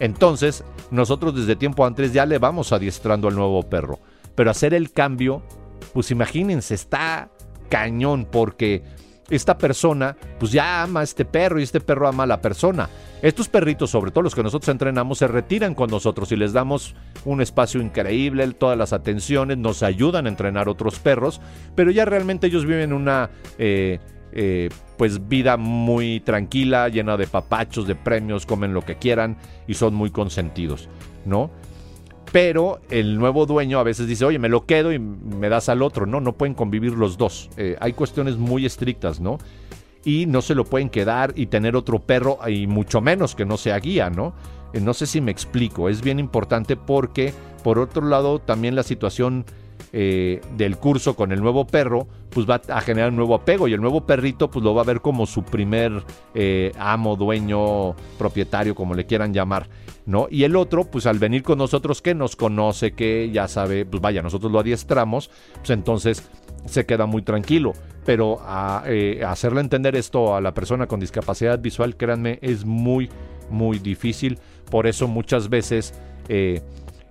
Entonces, 0.00 0.64
nosotros 0.90 1.34
desde 1.34 1.56
tiempo 1.56 1.86
antes 1.86 2.12
ya 2.12 2.26
le 2.26 2.38
vamos 2.38 2.72
adiestrando 2.72 3.28
al 3.28 3.36
nuevo 3.36 3.62
perro. 3.62 4.00
Pero 4.34 4.50
hacer 4.50 4.74
el 4.74 4.92
cambio, 4.92 5.42
pues 5.92 6.10
imagínense, 6.10 6.74
está 6.74 7.30
cañón 7.68 8.26
porque 8.30 8.82
esta 9.30 9.56
persona 9.56 10.16
pues 10.38 10.52
ya 10.52 10.82
ama 10.82 11.00
a 11.00 11.02
este 11.02 11.24
perro 11.24 11.60
y 11.60 11.62
este 11.62 11.80
perro 11.80 12.08
ama 12.08 12.24
a 12.24 12.26
la 12.26 12.40
persona. 12.40 12.88
Estos 13.22 13.48
perritos, 13.48 13.90
sobre 13.90 14.10
todo 14.10 14.22
los 14.22 14.34
que 14.34 14.42
nosotros 14.42 14.68
entrenamos, 14.68 15.18
se 15.18 15.28
retiran 15.28 15.74
con 15.74 15.90
nosotros 15.90 16.32
y 16.32 16.36
les 16.36 16.52
damos 16.52 16.96
un 17.24 17.40
espacio 17.40 17.80
increíble, 17.80 18.46
todas 18.52 18.76
las 18.76 18.92
atenciones, 18.92 19.58
nos 19.58 19.82
ayudan 19.84 20.26
a 20.26 20.28
entrenar 20.28 20.68
otros 20.68 20.98
perros, 20.98 21.40
pero 21.76 21.92
ya 21.92 22.04
realmente 22.04 22.48
ellos 22.48 22.66
viven 22.66 22.92
una 22.92 23.30
eh, 23.58 24.00
eh, 24.32 24.70
pues 24.96 25.28
vida 25.28 25.56
muy 25.56 26.20
tranquila, 26.20 26.88
llena 26.88 27.16
de 27.16 27.26
papachos, 27.26 27.86
de 27.86 27.94
premios, 27.94 28.46
comen 28.46 28.74
lo 28.74 28.82
que 28.82 28.96
quieran 28.96 29.36
y 29.68 29.74
son 29.74 29.94
muy 29.94 30.10
consentidos, 30.10 30.88
¿no? 31.24 31.50
Pero 32.32 32.80
el 32.90 33.18
nuevo 33.18 33.44
dueño 33.46 33.78
a 33.78 33.82
veces 33.82 34.06
dice, 34.06 34.24
oye, 34.24 34.38
me 34.38 34.48
lo 34.48 34.64
quedo 34.64 34.92
y 34.92 34.98
me 34.98 35.48
das 35.48 35.68
al 35.68 35.82
otro. 35.82 36.06
No, 36.06 36.20
no 36.20 36.32
pueden 36.32 36.54
convivir 36.54 36.92
los 36.92 37.18
dos. 37.18 37.50
Eh, 37.56 37.76
hay 37.78 37.92
cuestiones 37.92 38.38
muy 38.38 38.66
estrictas, 38.66 39.20
¿no? 39.20 39.38
y 40.04 40.26
no 40.26 40.42
se 40.42 40.54
lo 40.54 40.64
pueden 40.64 40.90
quedar 40.90 41.32
y 41.36 41.46
tener 41.46 41.76
otro 41.76 42.00
perro 42.00 42.38
y 42.48 42.66
mucho 42.66 43.00
menos 43.00 43.34
que 43.34 43.44
no 43.44 43.56
sea 43.56 43.78
guía, 43.78 44.10
¿no? 44.10 44.34
Eh, 44.72 44.80
no 44.80 44.94
sé 44.94 45.06
si 45.06 45.20
me 45.20 45.30
explico, 45.30 45.88
es 45.88 46.02
bien 46.02 46.18
importante 46.18 46.76
porque 46.76 47.32
por 47.62 47.78
otro 47.78 48.06
lado 48.06 48.38
también 48.38 48.74
la 48.74 48.82
situación 48.82 49.44
eh, 49.92 50.40
del 50.56 50.78
curso 50.78 51.14
con 51.14 51.32
el 51.32 51.40
nuevo 51.40 51.66
perro 51.66 52.08
pues 52.30 52.48
va 52.48 52.62
a 52.68 52.80
generar 52.80 53.10
un 53.10 53.16
nuevo 53.16 53.34
apego 53.34 53.68
y 53.68 53.74
el 53.74 53.80
nuevo 53.80 54.06
perrito 54.06 54.50
pues 54.50 54.64
lo 54.64 54.74
va 54.74 54.82
a 54.82 54.86
ver 54.86 55.00
como 55.02 55.26
su 55.26 55.44
primer 55.44 56.02
eh, 56.34 56.72
amo, 56.78 57.16
dueño, 57.16 57.94
propietario, 58.18 58.74
como 58.74 58.94
le 58.94 59.04
quieran 59.04 59.34
llamar, 59.34 59.68
¿no? 60.06 60.28
Y 60.30 60.44
el 60.44 60.56
otro 60.56 60.84
pues 60.84 61.04
al 61.06 61.18
venir 61.18 61.42
con 61.42 61.58
nosotros 61.58 62.00
que 62.00 62.14
nos 62.14 62.36
conoce, 62.36 62.92
que 62.92 63.30
ya 63.30 63.48
sabe, 63.48 63.84
pues 63.84 64.00
vaya, 64.00 64.22
nosotros 64.22 64.50
lo 64.50 64.60
adiestramos, 64.60 65.30
pues 65.56 65.70
entonces 65.70 66.28
se 66.64 66.86
queda 66.86 67.06
muy 67.06 67.22
tranquilo. 67.22 67.72
Pero 68.04 68.38
a, 68.40 68.82
eh, 68.86 69.22
hacerle 69.24 69.60
entender 69.60 69.94
esto 69.94 70.34
a 70.34 70.40
la 70.40 70.54
persona 70.54 70.86
con 70.86 70.98
discapacidad 71.00 71.58
visual, 71.60 71.96
créanme, 71.96 72.38
es 72.42 72.64
muy, 72.64 73.10
muy 73.50 73.78
difícil. 73.78 74.38
Por 74.70 74.86
eso 74.86 75.06
muchas 75.06 75.48
veces 75.48 75.94
eh, 76.28 76.62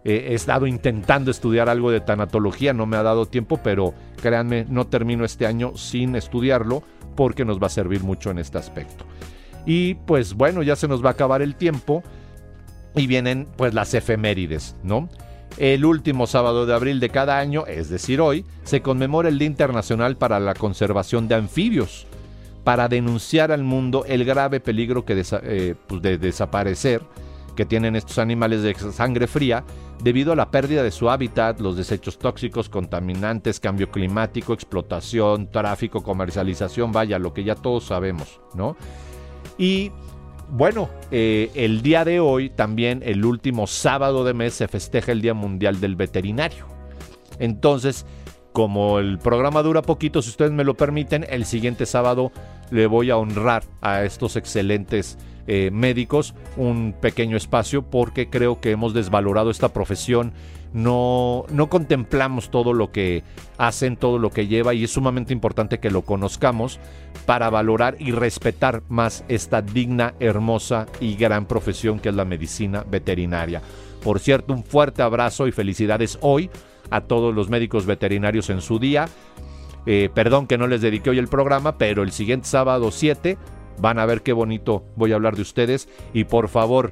he 0.04 0.34
estado 0.34 0.68
intentando 0.68 1.32
estudiar 1.32 1.70
algo 1.70 1.92
de 1.92 2.02
tanatología, 2.02 2.74
no 2.74 2.86
me 2.86 2.98
ha 2.98 3.04
dado 3.04 3.26
tiempo, 3.26 3.60
pero 3.64 3.94
créanme, 4.22 4.66
no 4.70 4.88
termino 4.88 5.26
este 5.26 5.46
año 5.46 5.74
sin 5.76 6.16
estudiarlo 6.16 6.84
porque 7.16 7.46
nos 7.46 7.62
va 7.62 7.68
a 7.68 7.70
servir 7.70 8.04
mucho 8.04 8.32
en 8.32 8.40
este 8.40 8.58
aspecto. 8.58 9.06
Y 9.66 9.96
pues 9.96 10.34
bueno, 10.34 10.64
ya 10.64 10.76
se 10.76 10.88
nos 10.88 11.04
va 11.04 11.10
a 11.10 11.14
acabar 11.14 11.42
el 11.42 11.56
tiempo 11.56 12.04
y 12.96 13.08
vienen 13.08 13.48
pues 13.58 13.74
las 13.74 13.94
efemérides, 13.94 14.76
¿no? 14.84 15.10
El 15.58 15.86
último 15.86 16.28
sábado 16.28 16.66
de 16.66 16.74
abril 16.74 17.00
de 17.00 17.10
cada 17.10 17.38
año, 17.38 17.66
es 17.68 17.90
decir, 17.90 18.22
hoy, 18.22 18.46
se 18.64 18.82
conmemora 18.82 19.30
el 19.30 19.38
Día 19.38 19.48
Internacional 19.48 20.18
para 20.18 20.40
la 20.40 20.54
Conservación 20.54 21.28
de 21.28 21.36
Anfibios, 21.36 22.08
para 22.64 22.88
denunciar 22.88 23.52
al 23.52 23.64
mundo 23.64 24.06
el 24.08 24.24
grave 24.24 24.60
peligro 24.60 25.04
que 25.04 25.22
eh, 25.44 25.76
pues, 25.88 26.02
de 26.02 26.18
desaparecer 26.18 27.02
que 27.56 27.66
tienen 27.66 27.96
estos 27.96 28.18
animales 28.18 28.64
de 28.64 28.74
sangre 28.76 29.28
fría 29.28 29.64
debido 30.04 30.34
a 30.34 30.36
la 30.36 30.50
pérdida 30.50 30.84
de 30.84 30.92
su 30.92 31.10
hábitat, 31.10 31.60
los 31.60 31.78
desechos 31.78 32.18
tóxicos, 32.18 32.70
contaminantes, 32.70 33.60
cambio 33.60 33.92
climático, 33.92 34.54
explotación, 34.54 35.52
tráfico, 35.52 36.04
comercialización, 36.04 36.92
vaya, 36.92 37.20
lo 37.20 37.34
que 37.34 37.44
ya 37.44 37.56
todos 37.56 37.86
sabemos, 37.86 38.42
¿no? 38.54 38.76
Y 39.58 39.92
bueno, 40.50 40.90
eh, 41.12 41.50
el 41.56 41.82
día 41.82 42.04
de 42.04 42.20
hoy, 42.20 42.50
también 42.50 43.02
el 43.06 43.24
último 43.24 43.68
sábado 43.68 44.24
de 44.24 44.34
mes, 44.34 44.54
se 44.54 44.68
festeja 44.68 45.12
el 45.12 45.22
Día 45.22 45.34
Mundial 45.34 45.80
del 45.80 45.96
Veterinario. 45.96 46.66
Entonces, 47.40 48.06
como 48.52 49.00
el 49.00 49.18
programa 49.18 49.64
dura 49.64 49.82
poquito, 49.82 50.22
si 50.22 50.30
ustedes 50.30 50.52
me 50.52 50.64
lo 50.64 50.76
permiten, 50.76 51.26
el 51.30 51.46
siguiente 51.46 51.86
sábado 51.86 52.32
le 52.70 52.86
voy 52.88 53.10
a 53.10 53.18
honrar 53.18 53.64
a 53.82 54.04
estos 54.04 54.36
excelentes 54.36 55.18
eh, 55.48 55.70
médicos 55.72 56.34
un 56.58 56.94
pequeño 57.00 57.38
espacio 57.38 57.84
porque 57.84 58.30
creo 58.30 58.60
que 58.62 58.72
hemos 58.72 58.94
desvalorado 58.94 59.50
esta 59.52 59.70
profesión 59.70 60.34
no, 60.74 61.46
no 61.50 61.70
contemplamos 61.70 62.50
todo 62.50 62.74
lo 62.74 62.92
que 62.92 63.24
hacen, 63.58 63.98
todo 63.98 64.20
lo 64.20 64.30
que 64.30 64.48
lleva 64.48 64.74
y 64.74 64.86
es 64.86 64.92
sumamente 64.92 65.34
importante 65.34 65.80
que 65.80 65.92
lo 65.92 66.04
conozcamos 66.04 66.80
para 67.26 67.50
valorar 67.50 67.98
y 68.00 68.12
respetar 68.12 68.84
más 68.88 69.26
esta 69.28 69.62
digna, 69.62 70.14
hermosa 70.20 70.86
y 71.00 71.16
gran 71.16 71.46
profesión 71.46 72.00
que 72.00 72.10
es 72.10 72.16
la 72.16 72.26
medicina 72.26 72.86
veterinaria. 72.90 73.62
Por 74.04 74.20
cierto, 74.20 74.54
un 74.54 74.64
fuerte 74.64 75.02
abrazo 75.02 75.48
y 75.48 75.52
felicidades 75.52 76.18
hoy 76.22 76.50
a 76.90 77.02
todos 77.02 77.34
los 77.36 77.50
médicos 77.50 77.86
veterinarios 77.86 78.50
en 78.50 78.62
su 78.62 78.80
día. 78.80 79.08
Eh, 79.86 80.10
perdón 80.14 80.48
que 80.48 80.58
no 80.58 80.68
les 80.68 80.82
dediqué 80.82 81.10
hoy 81.10 81.20
el 81.20 81.28
programa, 81.28 81.78
pero 81.78 82.04
el 82.04 82.12
siguiente 82.12 82.48
sábado 82.48 82.92
7 82.92 83.38
van 83.82 84.00
a 84.00 84.06
ver 84.06 84.22
qué 84.22 84.32
bonito 84.32 84.86
voy 84.96 85.12
a 85.12 85.15
hablar 85.15 85.36
de 85.36 85.41
ustedes 85.41 85.89
y 86.13 86.26
por 86.26 86.48
favor, 86.48 86.91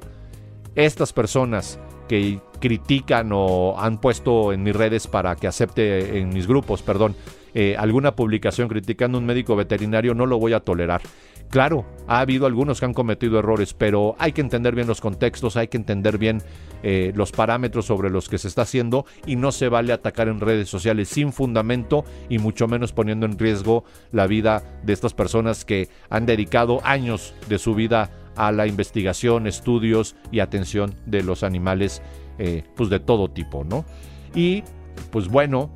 estas 0.74 1.12
personas 1.12 1.78
que 2.08 2.40
critican 2.60 3.30
o 3.32 3.78
han 3.78 4.00
puesto 4.00 4.52
en 4.52 4.62
mis 4.62 4.74
redes 4.74 5.06
para 5.06 5.36
que 5.36 5.46
acepte 5.46 6.18
en 6.18 6.30
mis 6.30 6.46
grupos, 6.46 6.82
perdón, 6.82 7.14
eh, 7.54 7.76
alguna 7.78 8.14
publicación 8.14 8.68
criticando 8.68 9.18
a 9.18 9.20
un 9.20 9.26
médico 9.26 9.56
veterinario, 9.56 10.14
no 10.14 10.26
lo 10.26 10.38
voy 10.38 10.52
a 10.52 10.60
tolerar. 10.60 11.00
Claro, 11.48 11.84
ha 12.10 12.18
habido 12.18 12.46
algunos 12.46 12.80
que 12.80 12.86
han 12.86 12.92
cometido 12.92 13.38
errores, 13.38 13.72
pero 13.72 14.16
hay 14.18 14.32
que 14.32 14.40
entender 14.40 14.74
bien 14.74 14.88
los 14.88 15.00
contextos, 15.00 15.56
hay 15.56 15.68
que 15.68 15.76
entender 15.76 16.18
bien 16.18 16.42
eh, 16.82 17.12
los 17.14 17.30
parámetros 17.30 17.86
sobre 17.86 18.10
los 18.10 18.28
que 18.28 18.36
se 18.36 18.48
está 18.48 18.62
haciendo 18.62 19.06
y 19.26 19.36
no 19.36 19.52
se 19.52 19.68
vale 19.68 19.92
atacar 19.92 20.26
en 20.26 20.40
redes 20.40 20.68
sociales 20.68 21.08
sin 21.08 21.32
fundamento 21.32 22.04
y 22.28 22.38
mucho 22.38 22.66
menos 22.66 22.92
poniendo 22.92 23.26
en 23.26 23.38
riesgo 23.38 23.84
la 24.10 24.26
vida 24.26 24.80
de 24.82 24.92
estas 24.92 25.14
personas 25.14 25.64
que 25.64 25.88
han 26.08 26.26
dedicado 26.26 26.80
años 26.82 27.32
de 27.48 27.60
su 27.60 27.76
vida 27.76 28.10
a 28.34 28.50
la 28.50 28.66
investigación, 28.66 29.46
estudios 29.46 30.16
y 30.32 30.40
atención 30.40 30.96
de 31.06 31.22
los 31.22 31.44
animales 31.44 32.02
eh, 32.40 32.64
pues 32.74 32.90
de 32.90 32.98
todo 32.98 33.30
tipo, 33.30 33.62
¿no? 33.62 33.84
Y 34.34 34.64
pues 35.12 35.28
bueno, 35.28 35.70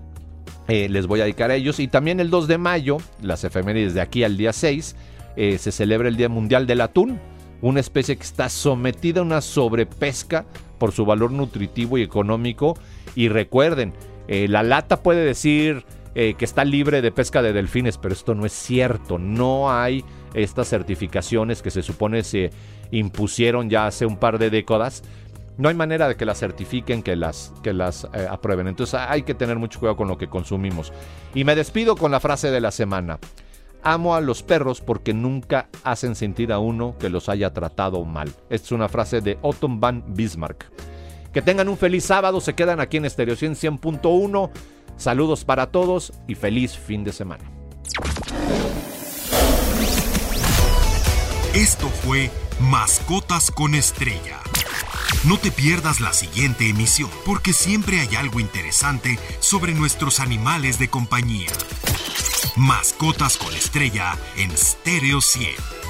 eh, 0.67 0.89
les 0.89 1.07
voy 1.07 1.21
a 1.21 1.25
dedicar 1.25 1.53
a 1.53 1.55
ellos. 1.55 1.79
Y 1.79 1.87
también 1.89 2.19
el 2.19 2.31
2 2.31 2.49
de 2.49 2.59
mayo, 2.59 2.97
las 3.23 3.45
efemérides 3.45 3.95
de 3.95 4.01
aquí 4.01 4.25
al 4.25 4.37
día 4.37 4.53
6, 4.53 4.97
eh, 5.37 5.59
se 5.59 5.73
celebra 5.73 6.09
el 6.09 6.17
Día 6.17 6.29
Mundial 6.29 6.67
del 6.67 6.81
Atún, 6.81 7.21
una 7.61 7.81
especie 7.81 8.17
que 8.17 8.23
está 8.23 8.49
sometida 8.49 9.21
a 9.21 9.25
una 9.25 9.41
sobrepesca 9.41 10.45
por 10.79 10.93
su 10.93 11.05
valor 11.05 11.31
nutritivo 11.31 11.99
y 11.99 12.03
económico. 12.03 12.77
Y 13.15 13.29
recuerden, 13.29 13.95
la 14.29 14.63
lata 14.63 15.03
puede 15.03 15.25
decir 15.25 15.85
que 16.15 16.37
está 16.41 16.65
libre 16.65 17.01
de 17.01 17.11
pesca 17.11 17.43
de 17.43 17.53
delfines, 17.53 17.97
pero 17.97 18.13
esto 18.13 18.35
no 18.35 18.45
es 18.45 18.53
cierto. 18.53 19.19
No 19.19 19.73
hay 19.73 20.05
estas 20.35 20.69
certificaciones 20.69 21.63
que 21.63 21.71
se 21.71 21.83
supone 21.83 22.23
se 22.23 22.51
impusieron 22.91 23.71
ya 23.71 23.87
hace 23.87 24.05
un 24.05 24.19
par 24.19 24.39
de 24.39 24.51
décadas 24.51 25.03
no 25.57 25.69
hay 25.69 25.75
manera 25.75 26.09
de 26.09 26.17
que 26.17 26.25
las 26.25 26.41
certifiquen, 26.41 27.03
que 27.03 27.17
las, 27.17 27.53
que 27.63 27.73
las 27.73 28.09
eh, 28.13 28.27
aprueben. 28.29 28.67
Entonces 28.67 28.99
hay 29.01 29.23
que 29.23 29.35
tener 29.35 29.59
mucho 29.59 29.79
cuidado 29.79 29.97
con 29.97 30.09
lo 30.09 30.19
que 30.19 30.29
consumimos. 30.29 30.93
Y 31.35 31.45
me 31.45 31.55
despido 31.55 31.97
con 31.97 32.11
la 32.11 32.21
frase 32.21 32.51
de 32.51 32.61
la 32.61 32.71
semana. 32.71 33.19
Amo 33.85 34.15
a 34.15 34.21
los 34.21 34.43
perros 34.43 34.81
porque 34.81 35.15
nunca 35.15 35.69
hacen 35.85 36.17
sentir 36.17 36.53
a 36.53 36.59
uno 36.59 36.97
que 36.99 37.11
los 37.11 37.29
haya 37.29 37.53
tratado 37.53 38.05
mal. 38.05 38.29
Esta 38.51 38.67
es 38.67 38.73
una 38.73 38.89
frase 38.89 39.21
de 39.21 39.39
Otto 39.43 39.69
van 39.69 40.03
Bismarck. 40.09 40.67
Que 41.33 41.43
tengan 41.43 41.69
un 41.69 41.77
feliz 41.77 42.05
sábado, 42.05 42.41
se 42.41 42.55
quedan 42.55 42.81
aquí 42.81 42.97
en 42.97 43.09
Stereo 43.09 43.37
100.1. 43.37 44.51
Saludos 44.97 45.45
para 45.45 45.71
todos 45.71 46.13
y 46.27 46.35
feliz 46.35 46.77
fin 46.77 47.05
de 47.05 47.13
semana. 47.13 47.45
Esto 51.55 51.89
fue 51.89 52.31
Mascotas 52.61 53.51
con 53.51 53.75
Estrella. 53.75 54.41
No 55.25 55.39
te 55.39 55.51
pierdas 55.51 56.01
la 56.01 56.13
siguiente 56.13 56.69
emisión, 56.69 57.11
porque 57.25 57.53
siempre 57.53 58.01
hay 58.01 58.17
algo 58.17 58.41
interesante 58.41 59.19
sobre 59.41 59.73
nuestros 59.73 60.21
animales 60.21 60.79
de 60.79 60.89
compañía. 60.89 61.51
Mascotas 62.57 63.37
con 63.37 63.53
Estrella 63.55 64.17
en 64.37 64.57
Stereo 64.57 65.21
100. 65.21 65.84